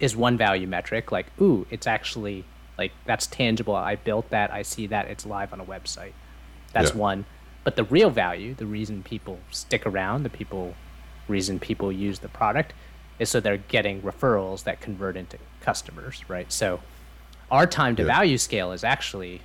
is 0.00 0.16
one 0.16 0.36
value 0.36 0.66
metric. 0.66 1.10
Like 1.12 1.26
ooh 1.40 1.66
it's 1.70 1.86
actually 1.86 2.44
like 2.76 2.92
that's 3.04 3.26
tangible. 3.26 3.74
I 3.74 3.96
built 3.96 4.30
that. 4.30 4.52
I 4.52 4.62
see 4.62 4.86
that. 4.88 5.06
It's 5.08 5.26
live 5.26 5.52
on 5.52 5.60
a 5.60 5.64
website. 5.64 6.12
That's 6.72 6.92
Yeah. 6.92 6.98
one. 6.98 7.24
But 7.64 7.76
the 7.76 7.84
real 7.84 8.10
value 8.10 8.54
the 8.54 8.66
reason 8.66 9.02
people 9.02 9.40
stick 9.50 9.84
around 9.86 10.22
the 10.22 10.30
people 10.30 10.74
reason 11.26 11.58
people 11.58 11.90
use 11.92 12.20
the 12.20 12.28
product 12.28 12.72
is 13.18 13.28
so 13.28 13.40
they're 13.40 13.56
getting 13.58 14.00
referrals 14.00 14.62
that 14.64 14.80
convert 14.80 15.16
into 15.16 15.36
customers 15.60 16.22
right? 16.28 16.50
So 16.52 16.80
our 17.50 17.66
time 17.66 17.96
to 17.96 18.02
Yeah. 18.02 18.06
value 18.14 18.38
scale 18.38 18.70
is 18.72 18.84
actually 18.84 19.40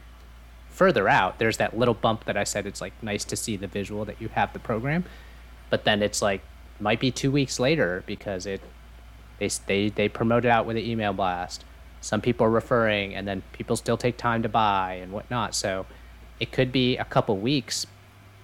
further 0.69 1.07
out. 1.09 1.39
There's 1.39 1.57
that 1.57 1.77
little 1.77 1.93
bump 1.93 2.25
that 2.25 2.35
i 2.37 2.43
said. 2.43 2.65
It's 2.67 2.81
like 2.81 2.93
nice 3.01 3.23
to 3.25 3.35
see 3.35 3.55
the 3.57 3.67
visual 3.67 4.05
that 4.05 4.21
you 4.21 4.27
have 4.29 4.53
the 4.53 4.59
program 4.59 5.03
but 5.73 5.85
then 5.85 6.03
it's 6.03 6.21
like 6.21 6.41
might 6.79 6.99
be 6.99 7.09
two 7.09 7.31
weeks 7.31 7.59
later 7.59 8.03
because 8.05 8.45
it 8.45 8.61
they 9.39 9.49
they 9.65 9.89
they 9.89 10.07
promote 10.07 10.45
it 10.45 10.49
out 10.49 10.67
with 10.67 10.77
an 10.77 10.83
email 10.83 11.13
blast. 11.13 11.65
Some 11.99 12.21
people 12.21 12.45
are 12.45 12.51
referring, 12.51 13.15
and 13.15 13.27
then 13.27 13.41
people 13.53 13.75
still 13.75 13.97
take 13.97 14.15
time 14.15 14.43
to 14.43 14.49
buy 14.49 14.99
and 15.01 15.11
whatnot. 15.11 15.55
So 15.55 15.87
it 16.39 16.51
could 16.51 16.71
be 16.71 16.95
a 16.97 17.05
couple 17.05 17.35
weeks 17.37 17.87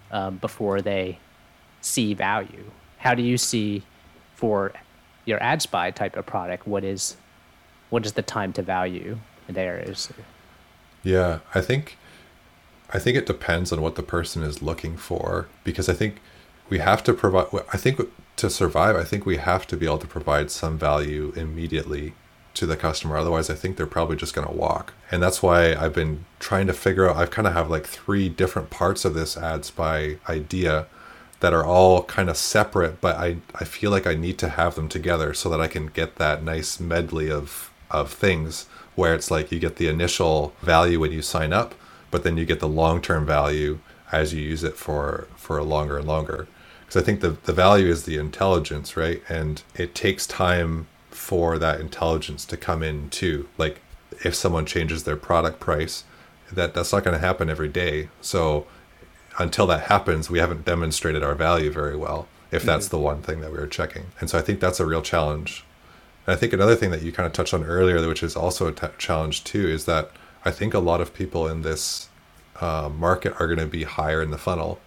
um, 0.10 0.38
before 0.38 0.82
they 0.82 1.20
see 1.82 2.16
value. 2.16 2.72
How 2.98 3.14
do 3.14 3.22
you 3.22 3.38
see 3.38 3.84
for 4.34 4.74
your 5.26 5.40
ad 5.44 5.62
spy 5.62 5.92
type 5.92 6.18
of 6.18 6.26
product? 6.26 6.66
What 6.66 6.84
is 6.84 7.16
what 7.92 8.08
is 8.08 8.14
the 8.14 8.24
time 8.24 8.54
to 8.54 8.64
value 8.64 9.20
there? 9.48 9.78
Is 9.78 10.10
Yeah, 11.04 11.42
I 11.54 11.62
think 11.62 11.96
I 12.92 12.98
think 12.98 13.16
it 13.18 13.28
depends 13.28 13.72
on 13.72 13.84
what 13.84 13.94
the 13.94 14.02
person 14.02 14.42
is 14.42 14.64
looking 14.64 14.98
for 14.98 15.48
because 15.64 15.88
I 15.88 15.94
think 15.94 16.16
we 16.70 16.80
have 16.80 17.04
to 17.04 17.14
provide 17.14 17.48
I 17.74 17.78
think 17.78 18.00
to 18.38 18.50
survive, 18.50 18.96
I 18.96 19.04
think 19.04 19.26
we 19.26 19.38
have 19.38 19.68
to 19.68 19.78
be 19.78 19.86
able 19.86 19.98
to 19.98 20.08
provide 20.08 20.50
some 20.50 20.78
value 20.78 21.34
immediately 21.36 22.14
to 22.54 22.66
the 22.66 22.78
customer. 22.78 23.18
Otherwise, 23.18 23.50
I 23.50 23.56
think 23.56 23.76
they're 23.76 23.86
probably 23.86 24.16
just 24.16 24.34
going 24.34 24.48
to 24.48 24.54
walk. 24.54 24.94
And 25.12 25.22
that's 25.22 25.44
why 25.44 25.76
I've 25.76 25.94
been 25.94 26.26
trying 26.40 26.68
to 26.68 26.74
figure 26.74 27.10
out 27.10 27.18
I've 27.18 27.32
kind 27.32 27.48
of 27.48 27.54
have 27.54 27.70
like 27.70 27.86
three 27.86 28.30
different 28.30 28.70
parts 28.70 29.06
of 29.06 29.14
this 29.14 29.36
ad 29.38 29.66
spy 29.66 30.18
idea 30.28 30.88
that 31.40 31.54
are 31.54 31.66
all 31.66 32.04
kind 32.04 32.30
of 32.30 32.38
separate, 32.38 33.00
but 33.00 33.16
I, 33.16 33.38
I 33.56 33.64
feel 33.64 33.92
like 33.92 34.06
I 34.06 34.14
need 34.14 34.38
to 34.40 34.50
have 34.50 34.76
them 34.76 34.90
together 34.90 35.34
so 35.34 35.50
that 35.50 35.62
I 35.62 35.68
can 35.68 35.88
get 35.88 36.16
that 36.16 36.44
nice 36.44 36.80
medley 36.80 37.32
of 37.32 37.72
of 37.92 38.12
things 38.12 38.68
where 38.96 39.16
it's 39.16 39.32
like 39.32 39.52
you 39.52 39.60
get 39.60 39.78
the 39.78 39.88
initial 39.88 40.54
value 40.62 41.00
when 41.00 41.12
you 41.12 41.24
sign 41.24 41.52
up, 41.52 41.74
but 42.12 42.24
then 42.24 42.38
you 42.38 42.46
get 42.46 42.60
the 42.60 42.68
long 42.68 43.02
term 43.02 43.26
value 43.26 43.80
as 44.12 44.34
you 44.34 44.42
use 44.42 44.64
it 44.64 44.76
for 44.76 45.28
for 45.36 45.62
longer 45.64 45.98
and 45.98 46.08
longer. 46.08 46.48
Because 46.90 47.04
I 47.04 47.06
think 47.06 47.22
the 47.22 47.38
the 47.44 47.54
value 47.54 47.86
is 47.86 48.06
the 48.06 48.18
intelligence, 48.18 48.98
right? 48.98 49.22
And 49.30 49.62
it 49.76 49.94
takes 49.94 50.26
time 50.26 50.88
for 51.12 51.60
that 51.60 51.80
intelligence 51.80 52.46
to 52.46 52.58
come 52.58 52.82
in 52.82 53.12
too. 53.12 53.48
Like 53.60 53.82
if 54.26 54.34
someone 54.34 54.66
changes 54.66 55.04
their 55.04 55.16
product 55.16 55.60
price, 55.60 56.04
that 56.52 56.74
that's 56.74 56.92
not 56.92 57.04
going 57.04 57.14
to 57.14 57.24
happen 57.24 57.48
every 57.48 57.68
day. 57.68 58.10
So 58.22 58.66
until 59.38 59.68
that 59.68 59.82
happens, 59.82 60.32
we 60.32 60.40
haven't 60.40 60.66
demonstrated 60.66 61.22
our 61.22 61.36
value 61.36 61.72
very 61.72 61.96
well. 61.96 62.28
If 62.52 62.64
that's 62.64 62.88
the 62.88 62.98
one 62.98 63.22
thing 63.22 63.42
that 63.42 63.52
we 63.52 63.60
were 63.60 63.68
checking, 63.68 64.06
and 64.20 64.28
so 64.28 64.40
I 64.40 64.42
think 64.42 64.60
that's 64.60 64.80
a 64.80 64.86
real 64.88 65.04
challenge. 65.04 65.64
And 66.26 66.36
I 66.36 66.40
think 66.40 66.54
another 66.54 66.76
thing 66.76 66.90
that 66.90 67.04
you 67.04 67.12
kind 67.12 67.28
of 67.28 67.34
touched 67.34 67.54
on 67.54 67.64
earlier, 67.66 68.06
which 68.08 68.24
is 68.24 68.36
also 68.36 68.66
a 68.66 68.72
t- 68.72 68.88
challenge 68.98 69.44
too, 69.44 69.68
is 69.68 69.86
that 69.86 70.10
I 70.44 70.50
think 70.50 70.74
a 70.74 70.80
lot 70.80 71.02
of 71.02 71.14
people 71.14 71.48
in 71.48 71.62
this 71.62 72.10
uh, 72.60 72.90
market 72.90 73.40
are 73.40 73.46
going 73.46 73.60
to 73.60 73.68
be 73.68 73.84
higher 73.84 74.24
in 74.24 74.32
the 74.32 74.40
funnel. 74.40 74.80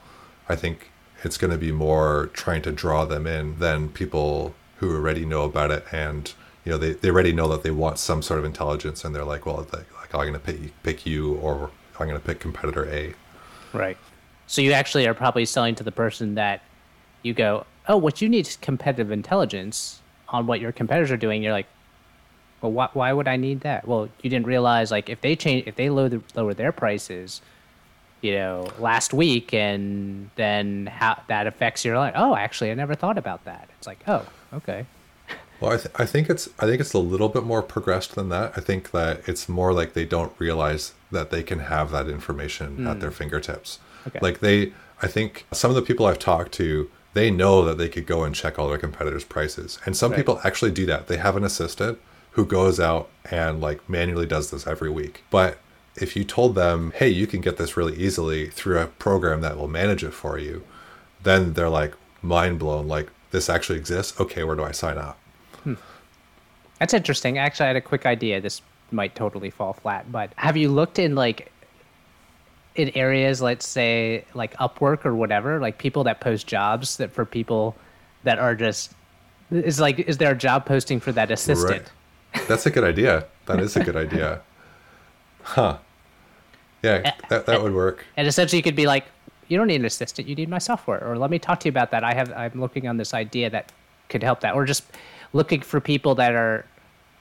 I 0.48 0.56
think 0.56 0.90
it's 1.22 1.38
going 1.38 1.50
to 1.50 1.58
be 1.58 1.72
more 1.72 2.30
trying 2.32 2.62
to 2.62 2.72
draw 2.72 3.04
them 3.04 3.26
in 3.26 3.58
than 3.58 3.88
people 3.88 4.54
who 4.76 4.94
already 4.94 5.24
know 5.24 5.44
about 5.44 5.70
it 5.70 5.84
and 5.92 6.34
you 6.64 6.72
know 6.72 6.78
they, 6.78 6.92
they 6.92 7.10
already 7.10 7.32
know 7.32 7.48
that 7.48 7.62
they 7.62 7.70
want 7.70 7.98
some 7.98 8.22
sort 8.22 8.38
of 8.38 8.44
intelligence 8.44 9.04
and 9.04 9.14
they're 9.14 9.24
like 9.24 9.46
well 9.46 9.66
like, 9.72 9.86
like 9.94 10.14
i'm 10.14 10.20
going 10.20 10.32
to 10.32 10.38
pick, 10.38 10.82
pick 10.82 11.06
you 11.06 11.34
or 11.36 11.70
i'm 11.98 12.08
going 12.08 12.18
to 12.18 12.26
pick 12.26 12.40
competitor 12.40 12.88
a 12.88 13.14
right. 13.72 13.96
So 14.46 14.62
you 14.62 14.72
actually 14.72 15.06
are 15.06 15.14
probably 15.14 15.44
selling 15.44 15.74
to 15.76 15.84
the 15.84 15.92
person 15.92 16.34
that 16.34 16.62
you 17.22 17.34
go, 17.34 17.64
oh, 17.88 17.96
what 17.96 18.20
you 18.20 18.28
need 18.28 18.46
is 18.46 18.56
competitive 18.56 19.10
intelligence 19.10 20.00
on 20.28 20.46
what 20.46 20.60
your 20.60 20.72
competitors 20.72 21.10
are 21.10 21.16
doing. 21.16 21.42
You're 21.42 21.52
like, 21.52 21.66
well, 22.60 22.72
why, 22.72 22.88
why 22.92 23.12
would 23.12 23.28
I 23.28 23.36
need 23.36 23.60
that? 23.62 23.86
Well, 23.86 24.08
you 24.22 24.30
didn't 24.30 24.46
realize 24.46 24.90
like 24.90 25.08
if 25.08 25.20
they 25.20 25.36
change, 25.36 25.66
if 25.66 25.76
they 25.76 25.90
lower, 25.90 26.20
lower 26.34 26.54
their 26.54 26.72
prices, 26.72 27.40
you 28.22 28.32
know, 28.32 28.68
last 28.78 29.12
week, 29.12 29.52
and 29.52 30.30
then 30.36 30.86
how 30.86 31.20
that 31.28 31.46
affects 31.46 31.84
your 31.84 31.98
life. 31.98 32.14
Oh, 32.16 32.34
actually, 32.34 32.70
I 32.70 32.74
never 32.74 32.94
thought 32.94 33.18
about 33.18 33.44
that. 33.44 33.68
It's 33.76 33.86
like, 33.86 33.98
oh, 34.08 34.24
okay. 34.54 34.86
Well, 35.60 35.72
I, 35.72 35.76
th- 35.76 35.94
I 35.96 36.06
think 36.06 36.28
it's 36.28 36.48
I 36.58 36.66
think 36.66 36.80
it's 36.80 36.92
a 36.92 36.98
little 36.98 37.28
bit 37.28 37.44
more 37.44 37.62
progressed 37.62 38.14
than 38.14 38.30
that. 38.30 38.52
I 38.56 38.60
think 38.60 38.90
that 38.92 39.28
it's 39.28 39.48
more 39.48 39.72
like 39.72 39.92
they 39.92 40.04
don't 40.04 40.32
realize 40.38 40.92
that 41.10 41.30
they 41.30 41.42
can 41.42 41.60
have 41.60 41.90
that 41.92 42.08
information 42.08 42.86
at 42.86 42.94
hmm. 42.94 43.00
their 43.00 43.10
fingertips. 43.10 43.78
Okay. 44.08 44.18
Like 44.20 44.40
they, 44.40 44.72
I 45.02 45.06
think 45.06 45.46
some 45.52 45.70
of 45.70 45.76
the 45.76 45.82
people 45.82 46.06
I've 46.06 46.18
talked 46.18 46.52
to, 46.52 46.90
they 47.14 47.30
know 47.30 47.64
that 47.64 47.78
they 47.78 47.88
could 47.88 48.06
go 48.06 48.24
and 48.24 48.34
check 48.34 48.58
all 48.58 48.68
their 48.68 48.78
competitors' 48.78 49.24
prices, 49.24 49.78
and 49.86 49.96
some 49.96 50.10
Right. 50.10 50.18
people 50.18 50.40
actually 50.42 50.72
do 50.72 50.86
that. 50.86 51.06
They 51.06 51.18
have 51.18 51.36
an 51.36 51.44
assistant 51.44 51.98
who 52.32 52.44
goes 52.44 52.80
out 52.80 53.08
and 53.30 53.60
like 53.60 53.88
manually 53.88 54.26
does 54.26 54.50
this 54.50 54.66
every 54.66 54.90
week. 54.90 55.22
But 55.30 55.58
if 55.96 56.16
you 56.16 56.24
told 56.24 56.54
them, 56.54 56.92
hey, 56.96 57.08
you 57.08 57.26
can 57.26 57.40
get 57.40 57.56
this 57.56 57.76
really 57.76 57.96
easily 57.96 58.48
through 58.48 58.78
a 58.78 58.86
program 58.86 59.40
that 59.42 59.56
will 59.56 59.68
manage 59.68 60.02
it 60.02 60.12
for 60.12 60.38
you, 60.38 60.64
then 61.22 61.52
they're 61.52 61.68
like 61.68 61.94
mind 62.22 62.58
blown. 62.58 62.88
Like 62.88 63.10
this 63.30 63.50
actually 63.50 63.78
exists. 63.78 64.18
Okay, 64.18 64.44
where 64.44 64.56
do 64.56 64.64
I 64.64 64.72
sign 64.72 64.98
up? 64.98 65.18
Hmm. 65.64 65.74
That's 66.78 66.94
interesting. 66.94 67.38
Actually, 67.38 67.64
I 67.64 67.68
had 67.68 67.76
a 67.76 67.82
quick 67.82 68.06
idea. 68.06 68.40
This 68.40 68.62
might 68.90 69.14
totally 69.14 69.50
fall 69.50 69.72
flat, 69.72 70.10
but 70.10 70.32
have 70.36 70.56
you 70.56 70.68
looked 70.68 70.98
in 70.98 71.14
like 71.14 71.50
in 72.74 72.90
areas, 72.94 73.42
let's 73.42 73.66
say 73.66 74.24
like 74.34 74.54
Upwork 74.54 75.04
or 75.04 75.14
whatever, 75.14 75.60
like 75.60 75.78
people 75.78 76.04
that 76.04 76.20
post 76.20 76.46
jobs 76.46 76.96
that 76.96 77.10
for 77.10 77.24
people 77.24 77.76
that 78.24 78.38
are 78.38 78.54
just 78.54 78.92
is 79.50 79.80
like 79.80 79.98
is 79.98 80.18
there 80.18 80.32
a 80.32 80.36
job 80.36 80.64
posting 80.64 81.00
for 81.00 81.12
that 81.12 81.30
assistant? 81.30 81.90
That's 82.48 82.64
a 82.64 82.70
good 82.70 82.84
idea. 82.84 83.26
That 83.46 83.60
is 83.60 83.76
a 83.76 83.84
good 83.84 83.96
idea. 83.96 84.40
Huh. 85.42 85.78
Yeah, 86.82 87.14
that, 87.28 87.46
that 87.46 87.62
would 87.62 87.74
work. 87.74 88.04
And 88.16 88.26
essentially, 88.26 88.58
you 88.58 88.62
could 88.62 88.76
be 88.76 88.86
like, 88.86 89.04
you 89.48 89.56
don't 89.56 89.68
need 89.68 89.76
an 89.76 89.84
assistant, 89.84 90.26
you 90.26 90.34
need 90.34 90.48
my 90.48 90.58
software, 90.58 91.04
or 91.04 91.16
let 91.16 91.30
me 91.30 91.38
talk 91.38 91.60
to 91.60 91.68
you 91.68 91.70
about 91.70 91.90
that. 91.92 92.02
I 92.02 92.14
have 92.14 92.32
I'm 92.32 92.60
looking 92.60 92.88
on 92.88 92.96
this 92.96 93.14
idea 93.14 93.50
that 93.50 93.70
could 94.08 94.22
help 94.22 94.40
that, 94.40 94.54
or 94.54 94.64
just 94.64 94.84
looking 95.32 95.60
for 95.60 95.80
people 95.80 96.14
that 96.16 96.34
are, 96.34 96.64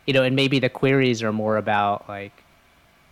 you 0.06 0.14
know, 0.14 0.24
and 0.24 0.36
maybe 0.36 0.60
the 0.60 0.70
queries 0.70 1.22
are 1.22 1.32
more 1.32 1.58
about 1.58 2.08
like 2.10 2.32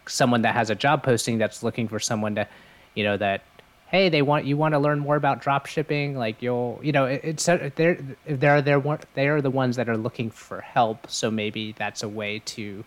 someone 0.07 0.41
that 0.41 0.55
has 0.55 0.69
a 0.69 0.75
job 0.75 1.03
posting 1.03 1.37
that's 1.37 1.61
looking 1.61 1.87
for 1.87 1.99
someone 1.99 2.35
to, 2.35 2.47
you 2.95 3.03
know, 3.03 3.17
that 3.17 3.41
hey 3.89 4.07
they 4.07 4.21
want 4.21 4.45
you 4.45 4.55
want 4.55 4.73
to 4.73 4.79
learn 4.79 4.99
more 4.99 5.15
about 5.15 5.41
drop 5.41 5.65
shipping 5.65 6.15
like 6.15 6.41
you'll 6.41 6.79
you 6.83 6.91
know 6.91 7.05
it, 7.05 7.21
it's 7.23 7.49
uh, 7.49 7.69
they're 7.75 7.99
they're 8.27 8.61
they're 8.61 8.99
they 9.15 9.27
are 9.27 9.41
the 9.41 9.49
ones 9.49 9.75
that 9.75 9.89
are 9.89 9.97
looking 9.97 10.29
for 10.29 10.61
help 10.61 11.09
so 11.09 11.31
maybe 11.31 11.73
that's 11.77 12.03
a 12.03 12.07
way 12.07 12.39
to 12.45 12.83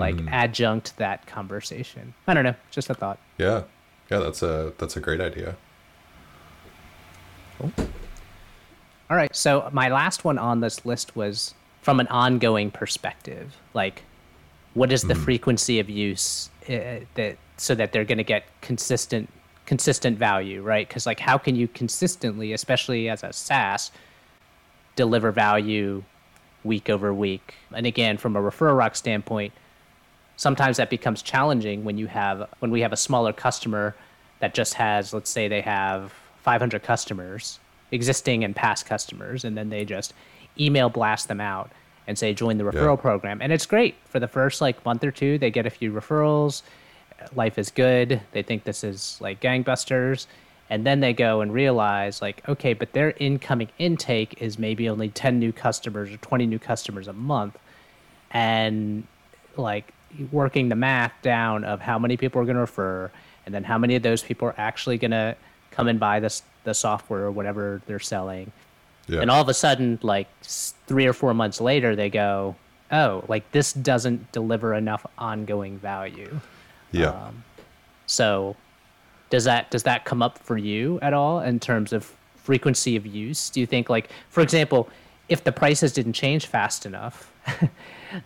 like 0.00 0.16
mm. 0.16 0.30
adjunct 0.30 0.96
that 0.96 1.26
conversation 1.26 2.12
i 2.26 2.34
don't 2.34 2.44
know 2.44 2.54
just 2.70 2.90
a 2.90 2.94
thought 2.94 3.18
Yeah. 3.38 3.62
Yeah, 4.10 4.18
that's 4.18 4.42
a 4.42 4.72
that's 4.78 4.96
a 4.96 5.00
great 5.00 5.20
idea. 5.20 5.56
All 7.62 9.16
right. 9.16 9.34
So 9.34 9.68
my 9.72 9.88
last 9.88 10.24
one 10.24 10.36
on 10.36 10.60
this 10.60 10.84
list 10.84 11.14
was 11.14 11.54
from 11.80 12.00
an 12.00 12.08
ongoing 12.08 12.70
perspective. 12.70 13.56
Like, 13.72 14.02
what 14.74 14.92
is 14.92 15.02
the 15.02 15.14
mm. 15.14 15.24
frequency 15.24 15.78
of 15.78 15.88
use 15.88 16.50
uh, 16.68 17.00
that 17.14 17.36
so 17.56 17.74
that 17.74 17.92
they're 17.92 18.04
going 18.04 18.18
to 18.18 18.24
get 18.24 18.44
consistent 18.60 19.30
consistent 19.64 20.18
value, 20.18 20.62
right? 20.62 20.88
Because 20.88 21.06
like, 21.06 21.20
how 21.20 21.38
can 21.38 21.54
you 21.54 21.68
consistently, 21.68 22.52
especially 22.52 23.08
as 23.08 23.22
a 23.22 23.32
SaaS, 23.32 23.92
deliver 24.96 25.30
value 25.30 26.02
week 26.64 26.90
over 26.90 27.14
week? 27.14 27.54
And 27.72 27.86
again, 27.86 28.16
from 28.16 28.34
a 28.34 28.40
referral 28.40 28.76
rock 28.76 28.96
standpoint, 28.96 29.52
sometimes 30.40 30.76
that 30.78 30.88
becomes 30.88 31.22
challenging 31.22 31.84
when 31.84 31.98
you 31.98 32.06
have 32.06 32.48
when 32.60 32.70
we 32.70 32.80
have 32.80 32.92
a 32.92 32.96
smaller 32.96 33.32
customer 33.32 33.94
that 34.40 34.54
just 34.54 34.74
has 34.74 35.12
let's 35.12 35.30
say 35.30 35.48
they 35.48 35.60
have 35.60 36.12
500 36.42 36.82
customers 36.82 37.58
existing 37.92 38.44
and 38.44 38.56
past 38.56 38.86
customers 38.86 39.44
and 39.44 39.56
then 39.56 39.68
they 39.68 39.84
just 39.84 40.14
email 40.58 40.88
blast 40.88 41.28
them 41.28 41.40
out 41.40 41.70
and 42.06 42.18
say 42.18 42.32
join 42.32 42.56
the 42.58 42.64
referral 42.64 42.98
program 42.98 43.42
and 43.42 43.52
it's 43.52 43.66
great 43.66 43.94
for 44.06 44.18
the 44.18 44.28
first 44.28 44.60
like 44.60 44.82
month 44.84 45.04
or 45.04 45.10
two 45.10 45.36
they 45.38 45.50
get 45.50 45.66
a 45.66 45.70
few 45.70 45.92
referrals 45.92 46.62
life 47.34 47.58
is 47.58 47.70
good. 47.70 48.20
They 48.32 48.42
think 48.42 48.64
this 48.64 48.84
is 48.84 49.18
like 49.20 49.40
gangbusters. 49.40 50.26
And 50.68 50.86
then 50.86 51.00
they 51.00 51.12
go 51.12 51.40
and 51.40 51.52
realize, 51.52 52.22
like, 52.22 52.48
okay, 52.48 52.74
but 52.74 52.92
their 52.92 53.10
incoming 53.18 53.70
intake 53.78 54.40
is 54.40 54.56
maybe 54.56 54.88
only 54.88 55.08
10 55.08 55.40
new 55.40 55.52
customers 55.52 56.12
or 56.12 56.16
20 56.18 56.46
new 56.46 56.60
customers 56.60 57.08
a 57.08 57.12
month. 57.12 57.58
And 58.30 59.04
like 59.56 59.92
working 60.32 60.68
the 60.68 60.74
math 60.76 61.12
down 61.22 61.64
of 61.64 61.80
how 61.80 61.98
many 61.98 62.16
people 62.16 62.40
are 62.40 62.44
going 62.44 62.56
to 62.56 62.60
refer 62.60 63.10
and 63.46 63.54
then 63.54 63.64
how 63.64 63.78
many 63.78 63.96
of 63.96 64.02
those 64.02 64.22
people 64.22 64.48
are 64.48 64.54
actually 64.58 64.98
going 64.98 65.10
to 65.10 65.36
come 65.70 65.88
and 65.88 65.98
buy 66.00 66.20
this 66.20 66.42
the 66.64 66.74
software 66.74 67.22
or 67.22 67.30
whatever 67.30 67.80
they're 67.86 67.98
selling. 67.98 68.52
Yeah. 69.08 69.20
And 69.20 69.30
all 69.30 69.40
of 69.40 69.48
a 69.48 69.54
sudden, 69.54 69.98
like 70.02 70.28
three 70.42 71.06
or 71.06 71.12
four 71.12 71.32
months 71.34 71.60
later, 71.60 71.96
they 71.96 72.10
go, 72.10 72.54
oh, 72.92 73.24
like 73.28 73.50
this 73.52 73.72
doesn't 73.72 74.30
deliver 74.32 74.74
enough 74.74 75.06
ongoing 75.18 75.78
value. 75.78 76.38
yeah. 76.92 77.08
Um, 77.10 77.44
So, 78.06 78.56
does 79.30 79.44
that 79.44 79.70
does 79.70 79.84
that 79.84 80.04
come 80.04 80.22
up 80.22 80.38
for 80.38 80.58
you 80.58 80.98
at 81.00 81.14
all 81.14 81.40
in 81.40 81.60
terms 81.60 81.92
of 81.92 82.12
frequency 82.36 82.96
of 82.96 83.06
use? 83.06 83.48
Do 83.48 83.60
you 83.60 83.66
think, 83.66 83.88
like, 83.88 84.10
for 84.28 84.42
example, 84.42 84.88
if 85.28 85.44
the 85.44 85.52
prices 85.52 85.92
didn't 85.92 86.14
change 86.14 86.46
fast 86.46 86.84
enough, 86.84 87.32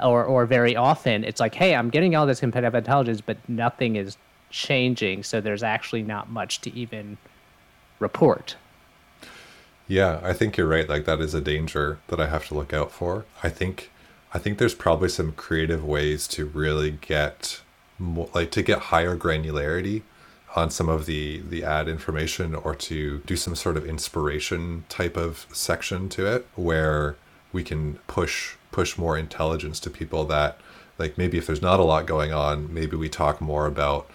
or 0.01 0.25
or 0.25 0.47
very 0.47 0.77
often, 0.77 1.25
it's 1.25 1.41
like, 1.41 1.55
hey, 1.55 1.75
I'm 1.75 1.91
getting 1.91 2.15
all 2.15 2.27
this 2.27 2.41
competitive 2.41 2.75
intelligence, 2.75 3.21
but 3.21 3.37
nothing 3.49 3.97
is 3.97 4.17
changing, 4.51 5.23
so 5.23 5.41
there's 5.41 5.63
actually 5.63 6.03
not 6.03 6.31
much 6.31 6.61
to 6.63 6.75
even 6.75 7.19
report. 7.99 8.57
Yeah, 9.87 10.21
I 10.23 10.33
think 10.33 10.57
you're 10.57 10.69
right. 10.69 10.89
Like 10.89 11.05
that 11.05 11.21
is 11.21 11.35
a 11.35 11.41
danger 11.41 11.99
that 12.09 12.21
I 12.21 12.29
have 12.29 12.47
to 12.49 12.55
look 12.55 12.73
out 12.73 12.91
for. 12.91 13.25
I 13.43 13.49
think 13.49 13.91
I 14.33 14.39
think 14.39 14.59
there's 14.59 14.75
probably 14.75 15.09
some 15.09 15.33
creative 15.33 15.85
ways 15.85 16.27
to 16.29 16.47
really 16.47 16.93
get 16.93 17.61
more, 17.99 18.29
like 18.35 18.51
to 18.53 18.63
get 18.63 18.79
higher 18.79 19.17
granularity 19.17 20.03
on 20.57 20.71
some 20.71 20.89
of 20.89 21.07
the 21.07 21.41
the 21.41 21.65
ad 21.65 21.89
information 21.89 22.55
or 22.55 22.75
to 22.75 23.19
do 23.27 23.37
some 23.37 23.55
sort 23.55 23.77
of 23.77 23.85
inspiration 23.87 24.85
type 24.89 25.17
of 25.17 25.47
section 25.53 26.09
to 26.09 26.27
it 26.27 26.47
where 26.55 27.17
we 27.55 27.63
can 27.63 27.95
push 28.07 28.57
push 28.73 28.99
more 28.99 29.17
intelligence 29.17 29.79
to 29.81 29.89
people 29.89 30.25
that 30.25 30.59
like 30.99 31.17
maybe 31.17 31.39
if 31.39 31.47
there's 31.47 31.63
not 31.63 31.81
a 31.81 31.85
lot 31.85 32.07
going 32.07 32.33
on, 32.33 32.73
maybe 32.73 32.97
we 32.97 33.09
talk 33.09 33.41
more 33.41 33.67
about 33.67 34.11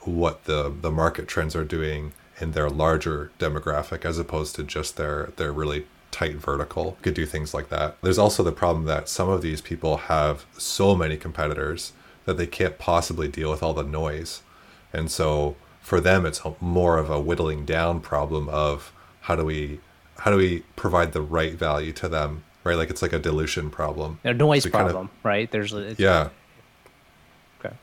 what 0.00 0.44
the 0.44 0.72
the 0.80 0.90
market 0.90 1.28
trends 1.28 1.54
are 1.54 1.64
doing 1.64 2.12
in 2.40 2.52
their 2.52 2.70
larger 2.70 3.30
demographic 3.38 4.04
as 4.04 4.18
opposed 4.18 4.54
to 4.54 4.62
just 4.62 4.96
their 4.96 5.32
their 5.36 5.52
really 5.52 5.86
tight 6.10 6.36
vertical. 6.36 6.96
Could 7.02 7.14
do 7.14 7.26
things 7.26 7.52
like 7.52 7.68
that. 7.70 7.96
There's 8.02 8.18
also 8.18 8.42
the 8.42 8.52
problem 8.52 8.86
that 8.86 9.08
some 9.08 9.28
of 9.28 9.42
these 9.42 9.60
people 9.60 9.96
have 9.96 10.46
so 10.56 10.94
many 10.94 11.16
competitors 11.16 11.92
that 12.24 12.36
they 12.36 12.46
can't 12.46 12.78
possibly 12.78 13.28
deal 13.28 13.50
with 13.50 13.62
all 13.62 13.74
the 13.74 13.82
noise. 13.82 14.42
And 14.92 15.10
so 15.10 15.56
for 15.80 16.00
them 16.00 16.24
it's 16.24 16.40
more 16.60 16.98
of 16.98 17.10
a 17.10 17.20
whittling 17.20 17.64
down 17.64 18.00
problem 18.00 18.48
of 18.48 18.92
how 19.22 19.36
do 19.36 19.44
we 19.44 19.80
how 20.18 20.30
do 20.30 20.36
we 20.36 20.60
provide 20.76 21.12
the 21.12 21.20
right 21.20 21.54
value 21.54 21.92
to 21.92 22.08
them 22.08 22.44
right 22.64 22.76
like 22.76 22.90
it's 22.90 23.02
like 23.02 23.12
a 23.12 23.18
dilution 23.18 23.70
problem 23.70 24.18
A 24.24 24.34
noise 24.34 24.64
So 24.64 24.70
problem, 24.70 25.10
right? 25.22 25.50
There's 25.50 25.72
it's, 25.72 26.00
yeah 26.00 26.30
Okay. 27.64 27.74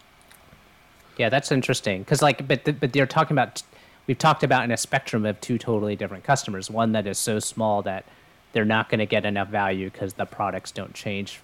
Yeah, 1.17 1.29
that's 1.29 1.51
interesting 1.51 2.01
because, 2.01 2.21
like, 2.21 2.47
but 2.47 2.65
th- 2.65 2.79
but 2.79 2.95
you're 2.95 3.05
talking 3.05 3.35
about 3.35 3.61
we've 4.07 4.17
talked 4.17 4.43
about 4.43 4.63
in 4.63 4.71
a 4.71 4.77
spectrum 4.77 5.25
of 5.25 5.39
two 5.41 5.57
totally 5.57 5.95
different 5.95 6.23
customers. 6.23 6.69
One 6.69 6.91
that 6.93 7.07
is 7.07 7.17
so 7.17 7.39
small 7.39 7.81
that 7.83 8.05
they're 8.53 8.65
not 8.65 8.89
going 8.89 8.99
to 8.99 9.05
get 9.05 9.25
enough 9.25 9.47
value 9.47 9.89
because 9.89 10.13
the 10.13 10.25
products 10.25 10.71
don't 10.71 10.93
change 10.93 11.39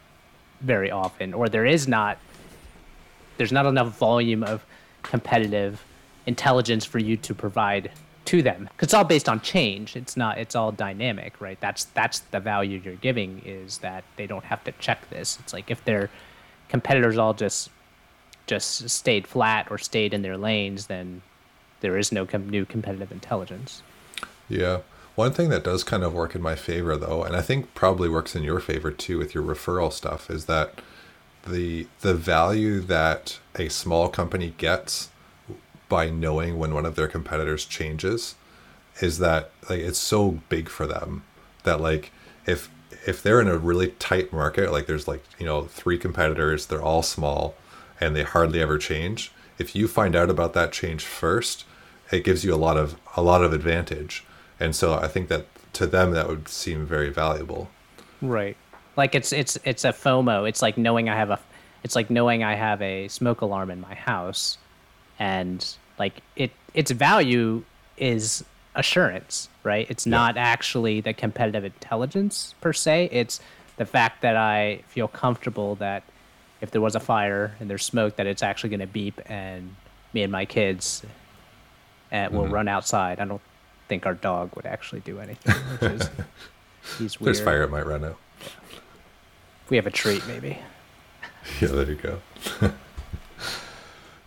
very 0.62 0.92
often, 0.92 1.34
or 1.34 1.50
there 1.50 1.66
is 1.66 1.88
not 1.88 2.18
there's 3.38 3.52
not 3.52 3.66
enough 3.68 3.98
volume 3.98 4.44
of 4.44 4.66
competitive 5.04 5.84
intelligence 6.26 6.84
for 6.84 7.00
you 7.00 7.16
to 7.16 7.34
provide 7.34 7.92
to 8.28 8.42
them. 8.42 8.70
'Cause 8.78 8.88
it's 8.88 8.94
all 8.94 9.04
based 9.04 9.28
on 9.30 9.42
change. 9.42 9.96
It's 9.96 10.16
not 10.16 10.38
it's 10.38 10.56
all 10.56 10.72
dynamic 10.72 11.40
right? 11.42 11.60
That's 11.60 11.86
that's 11.86 12.20
the 12.20 12.40
value 12.40 12.82
you're 12.84 12.96
giving 12.96 13.42
is 13.46 13.80
that 13.80 14.04
they 14.18 14.28
don't 14.28 14.46
have 14.46 14.64
to 14.66 14.72
check 14.74 15.10
this. 15.10 15.38
It's 15.42 15.54
like 15.54 15.72
if 15.72 15.84
their 15.86 16.10
competitors 16.70 17.18
all 17.18 17.34
just 17.34 17.70
just 18.46 18.90
stayed 18.90 19.28
flat 19.28 19.68
or 19.70 19.78
stayed 19.78 20.14
in 20.14 20.22
their 20.22 20.38
lanes 20.38 20.88
then 20.88 21.22
there 21.82 21.98
is 21.98 22.12
no 22.12 22.26
com- 22.26 22.50
new 22.50 22.66
competitive 22.66 23.12
intelligence. 23.12 23.82
Yeah. 24.50 24.80
One 25.16 25.32
thing 25.34 25.50
that 25.50 25.64
does 25.64 25.84
kind 25.84 26.04
of 26.04 26.14
work 26.14 26.36
in 26.36 26.42
my 26.42 26.56
favor 26.56 26.96
though, 26.96 27.24
and 27.24 27.36
I 27.36 27.42
think 27.42 27.74
probably 27.74 28.08
works 28.10 28.36
in 28.36 28.44
your 28.44 28.60
favor 28.60 28.92
too 28.92 29.18
with 29.18 29.34
your 29.34 29.44
referral 29.44 29.92
stuff, 29.92 30.30
is 30.30 30.46
that 30.46 30.82
the 31.48 31.88
the 32.02 32.14
value 32.14 32.80
that 32.82 33.40
a 33.58 33.70
small 33.70 34.10
company 34.10 34.54
gets 34.58 35.10
by 35.90 36.10
knowing 36.10 36.58
when 36.58 36.74
one 36.74 36.86
of 36.86 36.96
their 36.96 37.08
competitors 37.08 37.66
changes 37.66 38.36
is 39.00 39.20
that 39.20 39.52
like 39.70 39.80
it's 39.80 40.00
so 40.00 40.40
big 40.50 40.70
for 40.70 40.88
them 40.88 41.24
that 41.64 41.80
like 41.80 42.12
if 42.46 42.70
if 43.06 43.22
they're 43.22 43.42
in 43.42 43.48
a 43.48 43.58
really 43.58 43.90
tight 44.00 44.34
market 44.34 44.72
like 44.72 44.86
there's 44.88 45.08
like 45.08 45.24
you 45.40 45.46
know 45.46 45.64
three 45.66 45.98
competitors 45.98 46.66
they're 46.66 46.82
all 46.82 47.04
small 47.04 47.56
and 48.00 48.16
they 48.16 48.24
hardly 48.24 48.62
ever 48.62 48.78
change 48.78 49.32
if 49.58 49.76
you 49.76 49.88
find 49.88 50.16
out 50.16 50.30
about 50.30 50.54
that 50.54 50.72
change 50.72 51.04
first 51.04 51.66
it 52.12 52.24
gives 52.24 52.44
you 52.44 52.54
a 52.54 52.58
lot 52.58 52.78
of 52.78 52.96
a 53.16 53.22
lot 53.22 53.44
of 53.44 53.54
advantage 53.54 54.26
and 54.60 54.76
so 54.76 54.96
i 54.96 55.08
think 55.08 55.28
that 55.28 55.46
to 55.74 55.86
them 55.86 56.12
that 56.12 56.28
would 56.28 56.48
seem 56.48 56.86
very 56.86 57.10
valuable 57.10 57.70
Right. 58.22 58.58
Like 58.96 59.14
it's 59.14 59.32
it's 59.32 59.58
it's 59.64 59.86
a 59.86 59.94
FOMO. 59.94 60.48
It's 60.48 60.62
like 60.62 60.78
knowing 60.78 61.10
I 61.10 61.16
have 61.16 61.30
a 61.30 61.40
it's 61.84 61.96
like 61.96 62.10
knowing 62.10 62.44
I 62.44 62.56
have 62.56 62.82
a 62.82 63.08
smoke 63.08 63.42
alarm 63.42 63.70
in 63.70 63.80
my 63.80 63.94
house 63.94 64.58
and 65.20 65.76
like 66.00 66.22
it 66.36 66.52
its 66.74 66.92
value 66.92 67.64
is 67.98 68.44
assurance, 68.76 69.50
right? 69.64 69.88
It's 69.90 70.06
not 70.06 70.38
actually 70.38 71.02
the 71.02 71.14
competitive 71.14 71.66
intelligence 71.66 72.54
per 72.62 72.74
se. 72.74 73.10
It's 73.12 73.40
the 73.78 73.86
fact 73.86 74.22
that 74.22 74.36
I 74.36 74.82
feel 74.88 75.08
comfortable 75.08 75.76
that 75.76 76.04
if 76.62 76.72
there 76.72 76.82
was 76.82 76.96
a 76.96 77.00
fire 77.00 77.56
and 77.60 77.70
there's 77.70 77.84
smoke 77.86 78.16
that 78.18 78.28
it's 78.28 78.44
actually 78.44 78.70
going 78.70 78.80
to 78.80 78.88
beep 78.88 79.20
and 79.26 79.76
me 80.14 80.24
and 80.24 80.32
my 80.32 80.46
kids 80.46 81.04
uh, 82.12 82.30
will 82.32 82.48
run 82.48 82.68
outside. 82.68 83.20
I 83.20 83.26
don't 83.26 83.42
think 83.88 84.06
our 84.06 84.14
dog 84.14 84.56
would 84.56 84.66
actually 84.66 85.02
do 85.02 85.20
anything, 85.20 85.56
which 85.56 85.92
is 85.92 86.10
he's 87.00 87.20
weird. 87.20 87.36
there's 87.36 87.42
fire 87.44 87.64
it 87.64 87.72
might 87.72 87.86
run 87.86 88.04
out 88.06 88.18
We 89.70 89.78
have 89.78 89.88
a 89.88 89.92
treat, 89.92 90.26
maybe. 90.28 90.60
yeah 91.62 91.68
there 91.70 91.90
you 91.90 91.96
go 91.96 92.20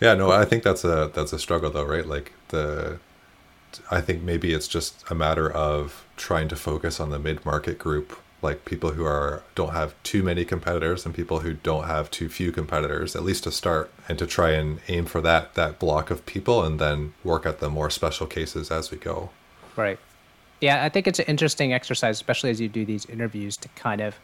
yeah 0.00 0.14
no 0.14 0.30
i 0.30 0.44
think 0.44 0.62
that's 0.62 0.84
a 0.84 1.10
that's 1.14 1.32
a 1.32 1.38
struggle 1.38 1.70
though 1.70 1.84
right 1.84 2.06
like 2.06 2.32
the 2.48 2.98
i 3.90 4.00
think 4.00 4.22
maybe 4.22 4.52
it's 4.52 4.68
just 4.68 5.04
a 5.10 5.14
matter 5.14 5.50
of 5.50 6.04
trying 6.16 6.48
to 6.48 6.56
focus 6.56 7.00
on 7.00 7.10
the 7.10 7.18
mid-market 7.18 7.78
group 7.78 8.18
like 8.42 8.64
people 8.64 8.92
who 8.92 9.04
are 9.04 9.42
don't 9.54 9.74
have 9.74 9.94
too 10.02 10.22
many 10.22 10.44
competitors 10.44 11.04
and 11.04 11.14
people 11.14 11.40
who 11.40 11.52
don't 11.52 11.84
have 11.84 12.10
too 12.10 12.28
few 12.28 12.50
competitors 12.50 13.14
at 13.14 13.22
least 13.22 13.44
to 13.44 13.50
start 13.50 13.90
and 14.08 14.18
to 14.18 14.26
try 14.26 14.50
and 14.50 14.80
aim 14.88 15.04
for 15.04 15.20
that 15.20 15.54
that 15.54 15.78
block 15.78 16.10
of 16.10 16.24
people 16.24 16.64
and 16.64 16.80
then 16.80 17.12
work 17.22 17.44
at 17.44 17.60
the 17.60 17.68
more 17.68 17.90
special 17.90 18.26
cases 18.26 18.70
as 18.70 18.90
we 18.90 18.96
go 18.96 19.30
Right. 19.76 19.98
Yeah, 20.60 20.84
I 20.84 20.88
think 20.88 21.06
it's 21.06 21.18
an 21.18 21.24
interesting 21.26 21.72
exercise, 21.72 22.16
especially 22.16 22.50
as 22.50 22.60
you 22.60 22.68
do 22.68 22.84
these 22.84 23.06
interviews, 23.06 23.56
to 23.58 23.68
kind 23.70 24.00
of 24.00 24.16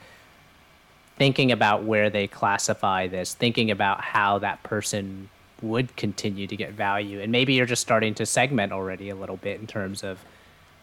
thinking 1.16 1.50
about 1.50 1.84
where 1.84 2.10
they 2.10 2.26
classify 2.26 3.06
this, 3.06 3.32
thinking 3.32 3.70
about 3.70 4.02
how 4.02 4.38
that 4.40 4.62
person 4.62 5.30
would 5.62 5.96
continue 5.96 6.46
to 6.46 6.56
get 6.56 6.72
value. 6.72 7.20
And 7.20 7.32
maybe 7.32 7.54
you're 7.54 7.66
just 7.66 7.82
starting 7.82 8.14
to 8.14 8.26
segment 8.26 8.72
already 8.72 9.08
a 9.08 9.16
little 9.16 9.36
bit 9.38 9.60
in 9.60 9.66
terms 9.66 10.04
of 10.04 10.24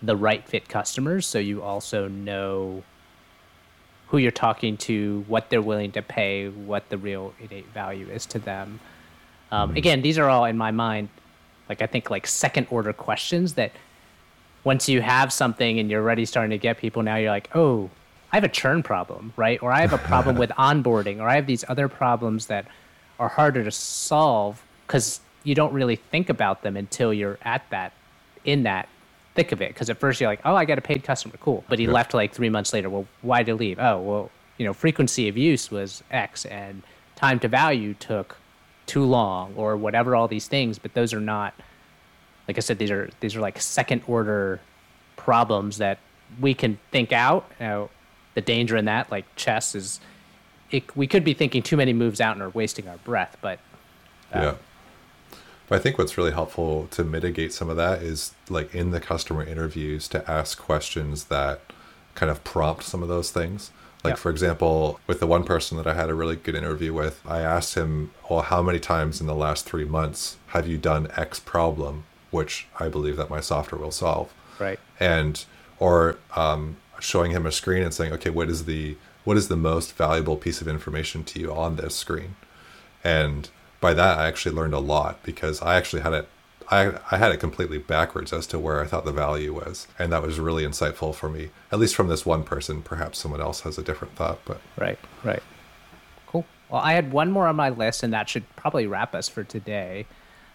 the 0.02 0.16
right 0.16 0.48
fit 0.48 0.68
customers. 0.68 1.26
So 1.26 1.40
you 1.40 1.62
also 1.62 2.08
know 2.08 2.84
who 4.08 4.18
you're 4.18 4.32
talking 4.32 4.78
to, 4.78 5.24
what 5.28 5.50
they're 5.50 5.62
willing 5.62 5.92
to 5.94 6.02
pay, 6.02 6.50
what 6.50 6.90
the 6.90 6.98
real 6.98 7.34
innate 7.40 7.68
value 7.74 8.08
is 8.10 8.26
to 8.28 8.40
them. 8.40 8.80
Um, 9.52 9.76
Again, 9.76 10.02
these 10.02 10.18
are 10.18 10.30
all 10.30 10.46
in 10.46 10.58
my 10.58 10.72
mind, 10.72 11.10
like 11.70 11.82
I 11.82 11.88
think 11.88 12.10
like 12.10 12.28
second 12.28 12.68
order 12.70 12.94
questions 12.94 13.54
that 13.54 13.72
once 14.64 14.88
you 14.88 15.02
have 15.02 15.32
something 15.32 15.80
and 15.80 15.90
you're 15.90 16.02
already 16.02 16.26
starting 16.26 16.52
to 16.52 16.58
get 16.58 16.78
people, 16.78 17.04
now 17.04 17.16
you're 17.16 17.32
like, 17.32 17.50
oh, 17.56 17.90
I 18.32 18.38
have 18.38 18.44
a 18.44 18.50
churn 18.50 18.82
problem, 18.82 19.34
right? 19.36 19.62
Or 19.62 19.72
I 19.72 19.82
have 19.82 19.94
a 19.94 19.98
problem 19.98 20.38
with 20.44 20.50
onboarding, 20.52 21.20
or 21.20 21.28
I 21.28 21.36
have 21.36 21.46
these 21.46 21.64
other 21.68 21.88
problems 21.88 22.48
that 22.48 22.66
are 23.24 23.30
harder 23.30 23.64
to 23.64 23.72
solve 23.72 24.64
because 24.86 25.22
you 25.44 25.56
don't 25.56 25.74
really 25.74 25.96
think 25.96 26.30
about 26.30 26.62
them 26.62 26.78
until 26.78 27.14
you're 27.14 27.40
at 27.44 27.68
that, 27.70 27.94
in 28.46 28.64
that 28.64 28.88
thick 29.36 29.52
of 29.52 29.62
it. 29.62 29.70
Because 29.70 29.90
at 29.90 29.98
first 29.98 30.22
you're 30.22 30.30
like, 30.30 30.42
oh, 30.46 30.56
I 30.56 30.66
got 30.66 30.78
a 30.78 30.82
paid 30.82 31.04
customer, 31.04 31.36
cool. 31.40 31.64
But 31.68 31.80
he 31.80 31.88
left 31.88 32.14
like 32.14 32.34
three 32.34 32.50
months 32.50 32.74
later. 32.74 32.90
Well, 32.90 33.08
why 33.22 33.44
did 33.44 33.54
he 33.54 33.58
leave? 33.58 33.80
Oh, 33.80 34.00
well, 34.02 34.32
you 34.58 34.66
know, 34.66 34.74
frequency 34.74 35.28
of 35.28 35.38
use 35.38 35.72
was 35.72 36.04
X 36.12 36.46
and 36.46 36.84
time 37.16 37.40
to 37.40 37.48
value 37.48 37.94
took 37.94 38.38
too 38.86 39.04
long 39.04 39.54
or 39.56 39.76
whatever, 39.78 40.16
all 40.16 40.28
these 40.28 40.48
things. 40.48 40.78
But 40.78 40.94
those 40.94 41.14
are 41.14 41.22
not 41.22 41.54
like 42.48 42.58
I 42.58 42.62
said, 42.62 42.78
these 42.78 42.92
are 42.92 43.10
these 43.20 43.36
are 43.36 43.42
like 43.42 43.60
second 43.62 44.04
order 44.08 44.60
problems 45.16 45.78
that 45.78 46.00
we 46.40 46.54
can 46.54 46.80
think 46.92 47.12
out. 47.12 47.50
You 47.60 47.66
know, 47.66 47.90
the 48.34 48.42
danger 48.42 48.76
in 48.76 48.86
that, 48.86 49.12
like 49.12 49.26
chess, 49.36 49.76
is 49.76 50.00
it, 50.74 50.98
we 50.98 51.08
could 51.08 51.24
be 51.24 51.34
thinking 51.34 51.62
too 51.64 51.78
many 51.78 51.94
moves 51.94 52.20
out 52.20 52.34
and 52.36 52.42
are 52.42 52.50
wasting 52.50 52.88
our 52.90 52.98
breath. 52.98 53.38
But 53.42 53.60
yeah 54.34 54.56
But 55.70 55.76
I 55.76 55.80
think 55.80 55.98
what's 55.98 56.18
really 56.18 56.32
helpful 56.32 56.88
to 56.92 57.04
mitigate 57.04 57.54
some 57.54 57.70
of 57.70 57.78
that 57.78 58.02
is 58.02 58.34
like 58.50 58.74
in 58.76 58.92
the 58.92 59.00
customer 59.00 59.44
interviews 59.46 60.08
to 60.10 60.30
ask 60.30 60.58
questions 60.60 61.26
that 61.26 61.62
kind 62.16 62.30
of 62.32 62.44
prompt 62.44 62.84
some 62.84 63.02
of 63.04 63.08
those 63.10 63.32
things. 63.32 63.72
Like, 64.04 64.14
Yeah. 64.14 64.16
for 64.18 64.30
example, 64.32 65.00
with 65.08 65.20
the 65.22 65.28
one 65.28 65.44
person 65.46 65.78
that 65.78 65.88
I 65.88 65.94
had 65.94 66.10
a 66.10 66.14
really 66.14 66.36
good 66.36 66.56
interview 66.56 66.92
with, 66.94 67.22
I 67.26 67.40
asked 67.40 67.76
him, 67.76 68.12
Well, 68.30 68.42
how 68.42 68.62
many 68.62 68.80
times 68.80 69.22
in 69.22 69.28
the 69.28 69.36
last 69.36 69.66
three 69.66 69.86
months 69.86 70.38
have 70.48 70.68
you 70.68 70.78
done 70.78 71.08
X 71.16 71.40
problem, 71.40 72.04
which 72.32 72.68
I 72.80 72.90
believe 72.90 73.16
that 73.18 73.30
my 73.30 73.40
software 73.40 73.80
will 73.80 73.92
solve? 73.92 74.34
Right. 74.60 74.80
and 75.00 75.46
or 75.80 76.18
um, 76.36 76.78
showing 77.00 77.32
him 77.32 77.46
a 77.46 77.52
screen 77.52 77.84
and 77.84 77.94
saying, 77.94 78.14
okay, 78.14 78.30
what 78.30 78.50
is 78.50 78.66
the 78.66 78.96
what 79.24 79.38
is 79.38 79.48
the 79.48 79.56
most 79.56 79.96
valuable 79.96 80.36
piece 80.36 80.62
of 80.62 80.68
information 80.68 81.24
to 81.26 81.40
you 81.40 81.54
on 81.54 81.76
this 81.76 81.96
screen? 81.96 82.36
And 83.04 83.50
by 83.80 83.94
that, 83.94 84.18
I 84.20 84.28
actually 84.28 84.56
learned 84.56 84.74
a 84.74 84.80
lot 84.80 85.22
because 85.24 85.62
I 85.62 85.76
actually 85.76 86.02
had 86.02 86.14
it. 86.14 86.30
I, 86.72 86.94
I 87.12 87.18
had 87.18 87.32
it 87.34 87.42
completely 87.42 87.78
backwards 87.78 88.32
as 88.32 88.48
to 88.48 88.60
where 88.60 88.82
I 88.82 88.88
thought 88.88 89.04
the 89.04 89.12
value 89.12 89.54
was. 89.54 89.88
And 90.00 90.14
that 90.14 90.22
was 90.22 90.40
really 90.40 90.64
insightful 90.64 91.14
for 91.14 91.30
me, 91.30 91.50
at 91.72 91.80
least 91.80 91.94
from 91.94 92.08
this 92.08 92.26
one 92.26 92.44
person. 92.44 92.82
Perhaps 92.82 93.20
someone 93.20 93.42
else 93.42 93.62
has 93.62 93.78
a 93.78 93.84
different 93.84 94.16
thought, 94.16 94.40
but 94.46 94.62
Right, 94.78 94.98
right. 95.24 95.44
Cool. 96.26 96.46
Well, 96.70 96.82
I 96.82 96.94
had 96.94 97.12
one 97.12 97.32
more 97.32 97.48
on 97.48 97.58
my 97.58 97.70
list, 97.70 98.04
and 98.04 98.14
that 98.14 98.30
should 98.30 98.44
probably 98.56 98.88
wrap 98.88 99.14
us 99.14 99.28
for 99.28 99.44
today. 99.44 100.06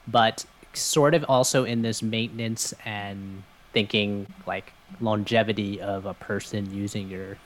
But 0.06 0.46
sort 0.72 1.14
of 1.14 1.24
also 1.28 1.64
in 1.64 1.82
this 1.82 2.02
maintenance 2.02 2.72
and 2.84 3.42
thinking 3.72 4.26
like 4.46 4.72
longevity 5.00 5.80
of 5.80 6.06
a 6.06 6.14
person 6.14 6.72
using 6.72 7.08
your 7.08 7.36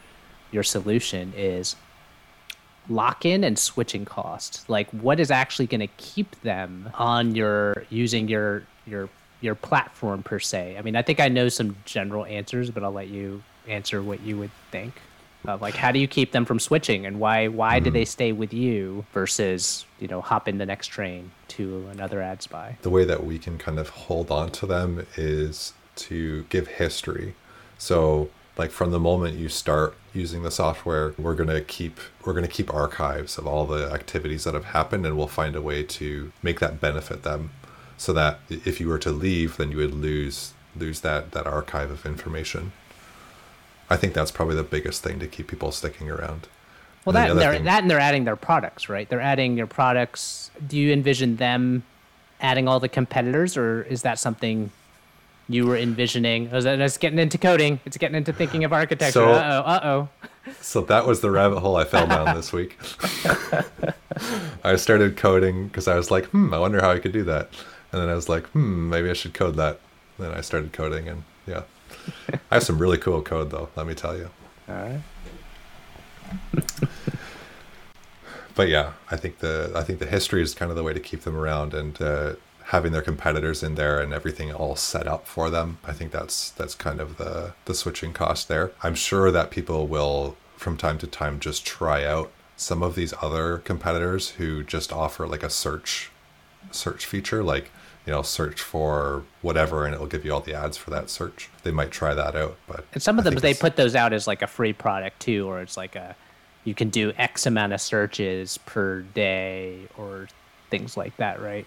your 0.52 0.62
solution 0.62 1.32
is 1.36 1.76
lock 2.88 3.24
in 3.24 3.44
and 3.44 3.58
switching 3.58 4.04
costs. 4.04 4.68
Like 4.68 4.88
what 4.90 5.20
is 5.20 5.30
actually 5.30 5.66
going 5.66 5.80
to 5.80 5.88
keep 5.96 6.40
them 6.42 6.90
on 6.94 7.34
your 7.34 7.84
using 7.90 8.28
your 8.28 8.64
your 8.86 9.08
your 9.40 9.54
platform 9.54 10.22
per 10.22 10.38
se. 10.38 10.76
I 10.78 10.82
mean, 10.82 10.94
I 10.94 11.02
think 11.02 11.18
I 11.18 11.28
know 11.28 11.48
some 11.48 11.76
general 11.84 12.24
answers, 12.26 12.70
but 12.70 12.84
I'll 12.84 12.92
let 12.92 13.08
you 13.08 13.42
answer 13.68 14.02
what 14.02 14.20
you 14.20 14.38
would 14.38 14.52
think. 14.70 14.94
Of 15.44 15.60
like 15.60 15.74
how 15.74 15.90
do 15.90 15.98
you 15.98 16.06
keep 16.06 16.30
them 16.30 16.44
from 16.44 16.60
switching 16.60 17.04
and 17.04 17.18
why 17.18 17.48
why 17.48 17.80
do 17.80 17.90
hmm. 17.90 17.94
they 17.94 18.04
stay 18.04 18.30
with 18.30 18.54
you 18.54 19.04
versus, 19.12 19.84
you 19.98 20.06
know, 20.06 20.20
hop 20.20 20.46
in 20.46 20.58
the 20.58 20.66
next 20.66 20.86
train 20.86 21.32
to 21.48 21.88
another 21.90 22.22
ad 22.22 22.42
spy? 22.42 22.76
the 22.82 22.90
way 22.90 23.04
that 23.04 23.24
we 23.24 23.40
can 23.40 23.58
kind 23.58 23.80
of 23.80 23.88
hold 23.88 24.30
on 24.30 24.50
to 24.50 24.66
them 24.66 25.04
is 25.16 25.72
to 25.96 26.44
give 26.44 26.68
history. 26.68 27.34
So 27.76 28.30
like 28.58 28.70
from 28.70 28.90
the 28.90 29.00
moment 29.00 29.36
you 29.36 29.48
start 29.48 29.96
using 30.12 30.42
the 30.42 30.50
software, 30.50 31.14
we're 31.18 31.34
going 31.34 31.48
to 31.48 31.60
keep 31.62 31.98
we're 32.24 32.32
going 32.34 32.44
to 32.44 32.50
keep 32.50 32.72
archives 32.72 33.38
of 33.38 33.46
all 33.46 33.66
the 33.66 33.90
activities 33.92 34.44
that 34.44 34.54
have 34.54 34.66
happened 34.66 35.06
and 35.06 35.16
we'll 35.16 35.26
find 35.26 35.56
a 35.56 35.62
way 35.62 35.82
to 35.82 36.32
make 36.42 36.60
that 36.60 36.80
benefit 36.80 37.22
them 37.22 37.50
so 37.96 38.12
that 38.12 38.38
if 38.48 38.80
you 38.80 38.88
were 38.88 38.98
to 38.98 39.10
leave 39.10 39.56
then 39.56 39.70
you 39.70 39.78
would 39.78 39.94
lose 39.94 40.52
lose 40.76 41.00
that 41.00 41.32
that 41.32 41.46
archive 41.46 41.90
of 41.90 42.04
information. 42.06 42.72
I 43.90 43.96
think 43.96 44.14
that's 44.14 44.30
probably 44.30 44.54
the 44.56 44.62
biggest 44.62 45.02
thing 45.02 45.18
to 45.20 45.26
keep 45.26 45.48
people 45.48 45.70
sticking 45.72 46.10
around. 46.10 46.48
Well, 47.04 47.16
And 47.16 47.16
the 47.16 47.20
that 47.20 47.30
and 47.30 47.40
they're 47.40 47.52
thing- 47.54 47.64
that 47.64 47.82
and 47.82 47.90
they're 47.90 47.98
adding 48.00 48.24
their 48.24 48.36
products, 48.36 48.88
right? 48.88 49.08
They're 49.08 49.20
adding 49.20 49.56
your 49.56 49.66
products. 49.66 50.50
Do 50.66 50.76
you 50.78 50.92
envision 50.92 51.36
them 51.36 51.82
adding 52.40 52.68
all 52.68 52.80
the 52.80 52.88
competitors, 52.88 53.56
or 53.56 53.82
is 53.84 54.02
that 54.02 54.18
something 54.18 54.70
you 55.48 55.66
were 55.66 55.76
envisioning? 55.76 56.46
Is 56.46 56.64
that 56.64 56.81
it's 56.81 56.98
getting 56.98 57.18
into 57.18 57.38
coding? 57.38 57.81
It's 57.85 57.96
getting 57.96 58.16
into 58.16 58.33
thinking 58.33 58.64
of 58.64 58.72
architecture. 58.72 59.12
So- 59.12 59.33
uh 59.33 59.62
oh, 59.64 59.70
uh 59.70 59.81
oh. 59.85 60.09
So 60.61 60.81
that 60.83 61.07
was 61.07 61.20
the 61.20 61.31
rabbit 61.31 61.61
hole 61.61 61.76
I 61.76 61.85
fell 61.85 62.07
down 62.09 62.35
this 62.35 62.52
week. 62.52 62.76
I 64.64 64.74
started 64.74 65.16
coding 65.16 65.68
because 65.68 65.87
I 65.87 65.94
was 65.94 66.11
like, 66.11 66.24
hmm, 66.26 66.52
I 66.52 66.59
wonder 66.59 66.81
how 66.81 66.90
I 66.90 66.98
could 66.98 67.12
do 67.12 67.22
that. 67.24 67.48
And 67.92 68.02
then 68.02 68.09
I 68.09 68.14
was 68.14 68.28
like, 68.28 68.46
hmm, 68.48 68.88
maybe 68.90 69.09
I 69.09 69.12
should 69.12 69.35
code 69.35 69.55
that. 69.57 69.78
then 70.18 70.33
I 70.33 70.40
started 70.40 70.72
coding, 70.72 71.07
and 71.09 71.22
yeah. 71.46 71.62
I 72.50 72.55
have 72.55 72.64
some 72.64 72.78
really 72.78 72.98
cool 72.98 73.22
code, 73.22 73.50
though, 73.50 73.68
let 73.76 73.87
me 73.87 73.94
tell 73.94 74.16
you. 74.16 74.31
All 74.68 74.74
right. 74.74 75.00
But 78.55 78.68
yeah, 78.68 78.92
I 79.11 79.16
think 79.16 79.38
the 79.38 79.72
I 79.74 79.83
think 79.83 79.98
the 79.98 80.07
history 80.07 80.42
is 80.42 80.55
kind 80.55 80.70
of 80.70 80.76
the 80.76 80.83
way 80.83 80.92
to 80.92 81.00
keep 81.00 81.22
them 81.22 81.37
around 81.37 81.72
and 81.72 82.00
uh, 82.02 82.35
having 82.66 82.92
their 82.92 83.03
competitors 83.03 83.62
in 83.62 83.75
there 83.75 84.01
and 84.01 84.12
everything 84.12 84.53
all 84.53 84.77
set 84.77 85.07
up 85.07 85.27
for 85.27 85.51
them. 85.51 85.79
I 85.85 85.92
think 85.92 86.11
that's 86.12 86.51
that's 86.51 86.75
kind 86.75 87.01
of 87.01 87.16
the 87.18 87.53
the 87.64 87.75
switching 87.75 88.12
cost 88.12 88.48
there. 88.48 88.72
I'm 88.83 88.94
sure 88.94 89.31
that 89.31 89.51
people 89.51 89.87
will 89.87 90.37
from 90.57 90.77
time 90.77 90.98
to 90.98 91.07
time 91.07 91.40
just 91.40 91.64
try 91.66 92.05
out 92.05 92.31
some 92.57 92.83
of 92.83 92.94
these 92.94 93.12
other 93.20 93.59
competitors 93.59 94.31
who 94.31 94.62
just 94.62 94.92
offer 94.92 95.27
like 95.27 95.42
a 95.42 95.51
search 95.51 96.11
search 96.70 97.05
feature 97.07 97.42
like 97.42 97.70
you 98.07 98.12
know 98.12 98.22
search 98.22 98.61
for 98.62 99.25
whatever 99.42 99.85
and 99.85 99.94
it'll 99.94 100.07
give 100.07 100.25
you 100.25 100.33
all 100.33 100.40
the 100.40 100.55
ads 100.55 100.77
for 100.77 100.90
that 100.90 101.11
search 101.11 101.48
they 101.64 101.72
might 101.72 101.90
try 101.90 102.14
that 102.14 102.37
out 102.37 102.57
but 102.68 102.85
And 102.92 103.03
some 103.03 103.18
of 103.18 103.25
them 103.25 103.35
they 103.35 103.51
it's- 103.51 103.61
put 103.61 103.75
those 103.77 103.96
out 103.96 104.12
as 104.12 104.27
like 104.29 104.42
a 104.42 104.46
free 104.46 104.72
product 104.72 105.18
too, 105.20 105.48
or 105.48 105.61
it's 105.61 105.77
like 105.77 105.96
a 105.96 106.14
you 106.64 106.75
can 106.75 106.90
do 106.90 107.12
X 107.18 107.46
amount 107.46 107.72
of 107.72 107.81
searches 107.81 108.59
per 108.59 109.01
day 109.03 109.81
or 109.98 110.29
things 110.70 110.96
like 110.96 111.16
that, 111.16 111.40
right? 111.42 111.66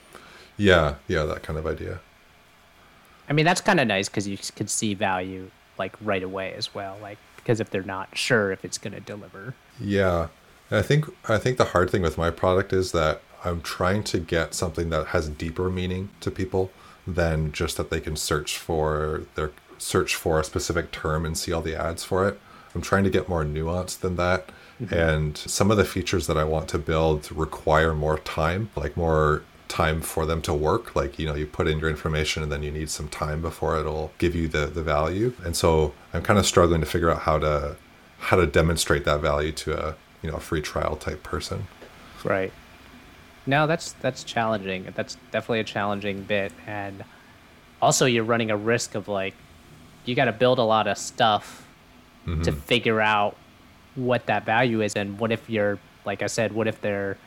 Yeah 0.57 0.95
yeah 1.07 1.23
that 1.23 1.43
kind 1.43 1.57
of 1.59 1.65
idea 1.65 1.99
I 3.27 3.33
mean, 3.33 3.45
that's 3.45 3.61
kind 3.61 3.79
of 3.79 3.87
nice 3.87 4.07
because 4.09 4.27
you 4.27 4.37
could 4.37 4.69
see 4.69 4.93
value 4.93 5.49
like 5.77 5.95
right 6.01 6.23
away 6.23 6.53
as 6.53 6.73
well. 6.73 6.97
Like 7.01 7.17
because 7.37 7.59
if 7.59 7.69
they're 7.69 7.83
not 7.83 8.17
sure 8.17 8.51
if 8.51 8.65
it's 8.65 8.77
going 8.77 8.93
to 8.93 8.99
deliver, 8.99 9.55
Yeah. 9.79 10.27
And 10.69 10.79
I 10.79 10.81
think 10.81 11.05
I 11.29 11.37
think 11.37 11.57
the 11.57 11.65
hard 11.65 11.89
thing 11.89 12.01
with 12.01 12.17
my 12.17 12.31
product 12.31 12.73
is 12.73 12.91
that 12.91 13.21
I'm 13.43 13.61
trying 13.61 14.03
to 14.05 14.19
get 14.19 14.53
something 14.53 14.89
that 14.89 15.07
has 15.07 15.29
deeper 15.29 15.69
meaning 15.69 16.09
to 16.21 16.31
people 16.31 16.71
than 17.05 17.51
just 17.51 17.77
that 17.77 17.91
they 17.91 17.99
can 17.99 18.15
search 18.15 18.57
for 18.57 19.23
their 19.35 19.51
search 19.77 20.15
for 20.15 20.39
a 20.39 20.43
specific 20.43 20.91
term 20.91 21.25
and 21.25 21.37
see 21.37 21.51
all 21.51 21.61
the 21.61 21.75
ads 21.75 22.03
for 22.03 22.27
it. 22.27 22.39
I'm 22.73 22.81
trying 22.81 23.03
to 23.03 23.09
get 23.09 23.29
more 23.29 23.45
nuanced 23.45 23.99
than 23.99 24.15
that. 24.15 24.49
Mm-hmm. 24.81 24.93
And 24.93 25.37
some 25.37 25.71
of 25.71 25.77
the 25.77 25.85
features 25.85 26.27
that 26.27 26.37
I 26.37 26.43
want 26.43 26.67
to 26.69 26.77
build 26.77 27.31
require 27.31 27.93
more 27.93 28.17
time, 28.19 28.69
like 28.75 28.97
more 28.97 29.43
time 29.67 30.01
for 30.01 30.25
them 30.25 30.41
to 30.43 30.54
work. 30.54 30.95
Like, 30.95 31.17
you 31.19 31.25
know, 31.25 31.36
you 31.36 31.45
put 31.45 31.67
in 31.67 31.80
your 31.80 31.89
information 31.89 32.43
and 32.43 32.51
then 32.51 32.63
you 32.63 32.71
need 32.71 32.89
some 32.89 33.08
time 33.08 33.41
before 33.41 33.78
it'll 33.80 34.12
give 34.17 34.36
you 34.36 34.47
the, 34.47 34.67
the 34.67 34.84
value. 34.84 35.34
And 35.43 35.56
so 35.56 35.93
I'm 36.13 36.21
kind 36.21 36.39
of 36.39 36.45
struggling 36.45 36.82
to 36.82 36.88
figure 36.88 37.10
out 37.10 37.19
how 37.19 37.39
to 37.39 37.78
how 38.17 38.38
to 38.38 38.47
demonstrate 38.47 39.06
that 39.06 39.21
value 39.21 39.51
to 39.51 39.88
a 39.88 39.95
you 40.21 40.32
know 40.32 40.38
a 40.38 40.39
free 40.39 40.62
trial 40.62 40.95
type 40.95 41.21
person. 41.23 41.67
right? 42.23 42.51
No, 43.45 43.67
that's 43.67 43.93
that's 43.93 44.23
challenging. 44.23 44.91
That's 44.95 45.17
definitely 45.32 45.60
a 45.60 45.65
challenging 45.65 46.23
bit, 46.23 46.51
and 46.65 47.04
also 47.82 48.06
you're 48.06 48.23
running 48.23 48.49
a 48.49 48.58
risk 48.58 48.95
of 48.95 49.08
like 49.08 49.36
you 50.06 50.15
got 50.15 50.25
to 50.25 50.32
build 50.32 50.60
a 50.60 50.63
lot 50.63 50.88
of 50.88 50.97
stuff 50.97 51.67
to 52.25 52.32
mm-hmm. 52.32 52.60
figure 52.62 53.01
out 53.01 53.36
what 53.93 54.25
that 54.25 54.45
value 54.45 54.82
is, 54.82 54.95
and 54.95 55.19
what 55.19 55.32
if 55.32 55.47
you're 55.49 55.78
like 56.06 56.23
I 56.23 56.28
said, 56.28 56.54
what 56.54 56.67
if 56.67 56.82
their 56.82 57.17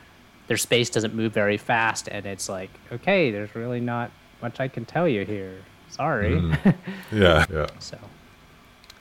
their 0.49 0.57
space 0.57 0.91
doesn't 0.91 1.15
move 1.15 1.33
very 1.33 1.57
fast, 1.57 2.09
and 2.09 2.27
it's 2.27 2.49
like 2.49 2.71
okay, 2.91 3.31
there's 3.31 3.55
really 3.55 3.81
not 3.81 4.11
much 4.43 4.61
I 4.61 4.69
can 4.69 4.85
tell 4.85 5.09
you 5.09 5.25
here. 5.25 5.55
Sorry. 5.89 6.33
Mm-hmm. 6.33 6.71
Yeah, 7.19 7.47
yeah. 7.51 7.67
So 7.79 7.99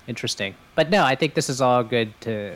interesting. 0.08 0.56
But 0.76 0.90
no, 0.90 1.04
I 1.04 1.16
think 1.16 1.34
this 1.34 1.50
is 1.50 1.60
all 1.60 1.84
good 1.84 2.20
to 2.22 2.56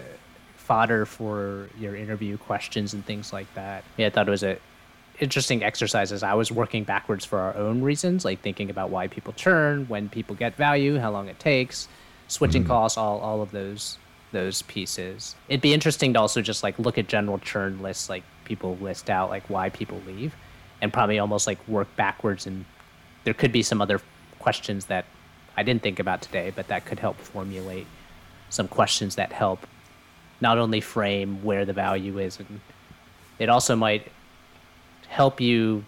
fodder 0.56 1.06
for 1.06 1.69
your 1.77 1.95
interview 1.95 2.38
questions 2.38 2.93
and 2.93 3.06
things 3.06 3.34
like 3.34 3.54
that. 3.56 3.84
Yeah, 3.97 4.08
I 4.08 4.10
thought 4.10 4.27
it 4.27 4.32
was 4.32 4.43
a 4.43 4.58
interesting 5.19 5.63
exercise 5.63 6.12
as 6.12 6.23
I 6.23 6.34
was 6.34 6.51
working 6.51 6.84
backwards 6.84 7.25
for 7.25 7.39
our 7.39 7.56
own 7.56 7.82
reasons, 7.82 8.25
like 8.25 8.41
thinking 8.41 8.69
about 8.69 8.89
why 8.89 9.08
people 9.08 9.34
churn, 9.34 9.86
when 9.88 10.10
people 10.10 10.36
get 10.36 10.56
value, 10.56 10.97
how 10.97 11.12
long 11.12 11.27
it 11.27 11.39
takes, 11.39 11.88
switching 12.27 12.63
mm-hmm. 12.63 12.71
costs, 12.71 12.97
all 12.97 13.19
all 13.19 13.41
of 13.41 13.51
those 13.51 13.97
those 14.32 14.62
pieces. 14.63 15.36
It'd 15.49 15.62
be 15.62 15.73
interesting 15.73 16.13
to 16.13 16.19
also 16.19 16.41
just 16.41 16.63
like 16.63 16.80
look 16.80 16.97
at 16.97 17.08
general 17.08 17.39
churn 17.39 17.82
lists, 17.82 18.10
like 18.10 18.23
people 18.51 18.75
list 18.81 19.09
out 19.09 19.29
like 19.29 19.49
why 19.49 19.69
people 19.69 20.01
leave, 20.05 20.35
and 20.81 20.91
probably 20.91 21.19
almost 21.19 21.47
like 21.47 21.59
work 21.69 21.87
backwards. 21.95 22.45
And 22.45 22.65
there 23.23 23.33
could 23.33 23.53
be 23.53 23.63
some 23.63 23.81
other 23.81 24.01
questions 24.39 24.87
that 24.87 25.05
I 25.55 25.63
didn't 25.63 25.83
think 25.83 25.99
about 25.99 26.21
today, 26.21 26.51
but 26.53 26.67
that 26.67 26.83
could 26.85 26.99
help 26.99 27.17
formulate 27.17 27.87
some 28.49 28.67
questions 28.67 29.15
that 29.15 29.31
help 29.31 29.65
not 30.41 30.57
only 30.57 30.81
frame 30.81 31.41
where 31.43 31.63
the 31.63 31.71
value 31.71 32.19
is, 32.19 32.39
and 32.39 32.59
it 33.39 33.47
also 33.47 33.73
might 33.73 34.11
help 35.07 35.39
you 35.39 35.85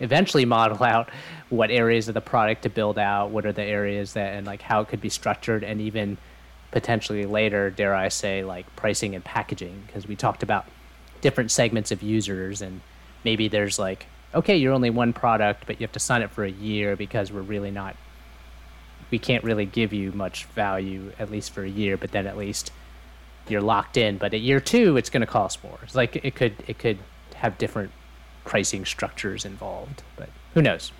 eventually 0.00 0.44
model 0.58 0.82
out 0.82 1.08
what 1.48 1.70
areas 1.70 2.08
of 2.08 2.14
the 2.14 2.20
product 2.20 2.64
to 2.64 2.68
build 2.68 2.98
out, 2.98 3.30
what 3.30 3.46
are 3.46 3.52
the 3.52 3.64
areas 3.64 4.12
that, 4.12 4.34
and 4.34 4.46
like 4.46 4.60
how 4.60 4.82
it 4.82 4.88
could 4.88 5.00
be 5.00 5.08
structured, 5.08 5.64
and 5.64 5.80
even 5.80 6.18
potentially 6.72 7.24
later, 7.24 7.70
dare 7.70 7.94
I 7.94 8.08
say, 8.10 8.44
like 8.44 8.66
pricing 8.76 9.14
and 9.14 9.24
packaging, 9.24 9.84
because 9.86 10.06
we 10.06 10.14
talked 10.14 10.42
about 10.42 10.66
different 11.24 11.50
segments 11.50 11.90
of 11.90 12.02
users, 12.02 12.62
and 12.62 12.80
maybe 13.24 13.48
there's 13.48 13.78
like, 13.78 14.06
okay, 14.32 14.56
you're 14.56 14.72
only 14.72 14.90
one 14.90 15.12
product, 15.12 15.64
but 15.66 15.80
you 15.80 15.84
have 15.84 15.92
to 15.92 15.98
sign 15.98 16.22
up 16.22 16.30
for 16.30 16.44
a 16.44 16.50
year 16.50 16.94
because 16.94 17.32
we're 17.32 17.42
really 17.42 17.72
not 17.72 17.96
we 19.10 19.18
can't 19.18 19.44
really 19.44 19.66
give 19.66 19.92
you 19.92 20.10
much 20.12 20.44
value 20.46 21.12
at 21.18 21.30
least 21.30 21.52
for 21.52 21.62
a 21.62 21.68
year 21.68 21.96
but 21.96 22.10
then 22.10 22.26
at 22.26 22.36
least 22.38 22.72
you're 23.46 23.60
locked 23.60 23.96
in 23.98 24.16
but 24.16 24.32
at 24.32 24.40
year 24.40 24.58
two 24.58 24.96
it's 24.96 25.10
going 25.10 25.20
to 25.20 25.26
cost 25.26 25.62
more 25.62 25.78
it's 25.82 25.94
like 25.94 26.16
it 26.24 26.34
could 26.34 26.54
it 26.66 26.78
could 26.78 26.98
have 27.34 27.56
different 27.58 27.92
pricing 28.44 28.84
structures 28.84 29.44
involved. 29.44 30.02
But 30.16 30.28
who 30.54 30.62
knows? 30.62 30.92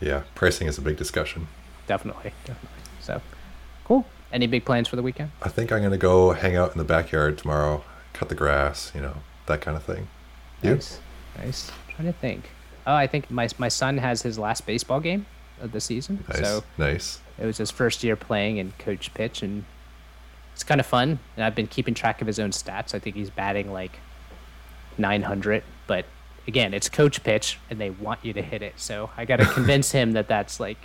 Yeah, 0.00 0.22
pricing 0.34 0.66
is 0.66 0.78
a 0.78 0.82
big 0.82 0.96
discussion. 0.96 1.48
Definitely, 1.86 2.32
definitely. 2.44 2.78
So, 3.00 3.20
cool. 3.84 4.06
Any 4.32 4.46
big 4.46 4.64
plans 4.64 4.88
for 4.88 4.96
the 4.96 5.02
weekend? 5.02 5.32
I 5.42 5.48
think 5.48 5.72
I'm 5.72 5.82
gonna 5.82 5.98
go 5.98 6.32
hang 6.32 6.56
out 6.56 6.72
in 6.72 6.78
the 6.78 6.84
backyard 6.84 7.36
tomorrow, 7.36 7.82
cut 8.12 8.28
the 8.28 8.34
grass, 8.34 8.92
you 8.94 9.00
know, 9.00 9.16
that 9.50 9.60
kind 9.60 9.76
of 9.76 9.82
thing. 9.84 10.08
You? 10.62 10.74
Nice, 10.74 11.00
nice. 11.36 11.70
trying 11.94 12.06
to 12.06 12.12
think. 12.18 12.50
Oh, 12.86 12.94
I 12.94 13.06
think 13.06 13.30
my 13.30 13.48
my 13.58 13.68
son 13.68 13.98
has 13.98 14.22
his 14.22 14.38
last 14.38 14.66
baseball 14.66 15.00
game 15.00 15.26
of 15.60 15.72
the 15.72 15.80
season. 15.80 16.24
Nice, 16.28 16.38
So 16.38 16.64
nice. 16.78 17.20
it 17.38 17.44
was 17.46 17.58
his 17.58 17.70
first 17.70 18.02
year 18.02 18.16
playing 18.16 18.56
in 18.56 18.72
coach 18.78 19.12
pitch, 19.14 19.42
and 19.42 19.64
it's 20.54 20.64
kind 20.64 20.80
of 20.80 20.86
fun. 20.86 21.18
And 21.36 21.44
I've 21.44 21.54
been 21.54 21.66
keeping 21.66 21.94
track 21.94 22.20
of 22.20 22.26
his 22.26 22.38
own 22.38 22.50
stats. 22.50 22.94
I 22.94 22.98
think 22.98 23.16
he's 23.16 23.30
batting 23.30 23.72
like 23.72 23.98
900, 24.98 25.62
but 25.86 26.04
again, 26.48 26.74
it's 26.74 26.88
coach 26.88 27.22
pitch, 27.22 27.58
and 27.68 27.80
they 27.80 27.90
want 27.90 28.20
you 28.24 28.32
to 28.32 28.42
hit 28.42 28.62
it. 28.62 28.74
So 28.76 29.10
I 29.16 29.24
got 29.24 29.36
to 29.36 29.44
convince 29.52 29.92
him 29.92 30.12
that 30.12 30.28
that's 30.28 30.58
like, 30.60 30.78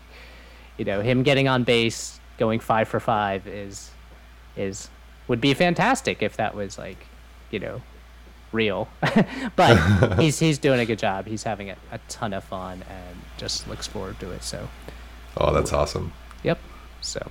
you 0.78 0.86
know, 0.86 1.02
him 1.02 1.24
getting 1.24 1.48
on 1.48 1.64
base, 1.64 2.20
going 2.38 2.60
five 2.60 2.88
for 2.88 3.00
five 3.00 3.48
is 3.48 3.92
is 4.58 4.90
would 5.28 5.42
be 5.42 5.54
fantastic 5.54 6.22
if 6.22 6.38
that 6.38 6.54
was 6.56 6.78
like, 6.78 7.08
you 7.52 7.60
know, 7.60 7.82
real. 8.56 8.88
but 9.56 10.18
he's 10.20 10.40
he's 10.40 10.58
doing 10.58 10.80
a 10.80 10.86
good 10.86 11.00
job. 11.00 11.28
He's 11.28 11.44
having 11.44 11.70
a, 11.70 11.76
a 11.92 12.00
ton 12.10 12.34
of 12.34 12.44
fun 12.44 12.84
and 12.90 13.22
just 13.38 13.68
looks 13.68 13.86
forward 13.86 14.20
to 14.22 14.32
it. 14.32 14.44
So 14.44 14.68
Oh, 15.38 15.54
that's 15.54 15.74
awesome. 15.74 16.14
Yep. 16.44 16.60
So, 17.02 17.30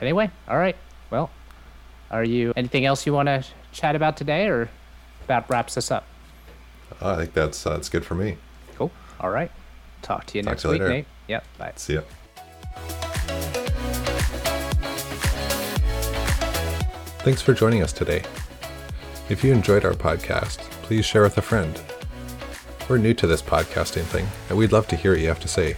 anyway, 0.00 0.30
all 0.46 0.58
right. 0.58 0.76
Well, 1.10 1.30
are 2.10 2.24
you 2.24 2.52
anything 2.56 2.84
else 2.84 3.06
you 3.06 3.12
want 3.12 3.26
to 3.28 3.44
chat 3.72 3.96
about 3.96 4.16
today, 4.16 4.48
or 4.48 4.68
that 5.26 5.48
wraps 5.48 5.76
us 5.76 5.90
up? 5.90 6.06
I 7.00 7.16
think 7.16 7.32
that's 7.32 7.66
uh, 7.66 7.70
that's 7.70 7.88
good 7.88 8.04
for 8.04 8.14
me. 8.14 8.36
Cool. 8.76 8.90
All 9.20 9.30
right. 9.30 9.50
Talk 10.02 10.26
to 10.26 10.38
you 10.38 10.42
Talk 10.42 10.52
next 10.52 10.62
to 10.62 10.68
you 10.68 10.72
week, 10.72 10.80
later. 10.82 10.92
Nate. 10.92 11.06
Yep. 11.28 11.44
Bye. 11.58 11.72
See 11.76 11.94
ya. 11.94 12.02
Thanks 17.20 17.42
for 17.42 17.52
joining 17.52 17.82
us 17.82 17.92
today. 17.92 18.22
If 19.28 19.44
you 19.44 19.52
enjoyed 19.52 19.84
our 19.84 19.92
podcast, 19.92 20.58
please 20.82 21.04
share 21.04 21.22
with 21.22 21.36
a 21.36 21.42
friend. 21.42 21.78
We're 22.88 22.96
new 22.96 23.12
to 23.14 23.26
this 23.26 23.42
podcasting 23.42 24.04
thing, 24.04 24.26
and 24.48 24.56
we'd 24.56 24.72
love 24.72 24.88
to 24.88 24.96
hear 24.96 25.12
what 25.12 25.20
you 25.20 25.28
have 25.28 25.40
to 25.40 25.48
say. 25.48 25.76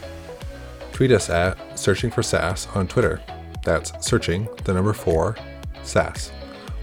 Tweet 0.92 1.10
us 1.10 1.28
at 1.28 1.58
Searching 1.76 2.10
for 2.10 2.22
SaaS 2.22 2.68
on 2.74 2.86
Twitter. 2.86 3.20
That's 3.64 3.92
searching, 4.06 4.48
the 4.64 4.72
number 4.72 4.92
four, 4.92 5.36
SaaS. 5.82 6.30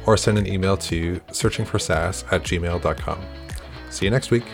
Or 0.05 0.17
send 0.17 0.37
an 0.37 0.47
email 0.47 0.75
to 0.77 1.21
searchingforsaas 1.29 2.25
at 2.33 2.43
gmail.com. 2.43 3.25
See 3.89 4.05
you 4.05 4.11
next 4.11 4.31
week. 4.31 4.45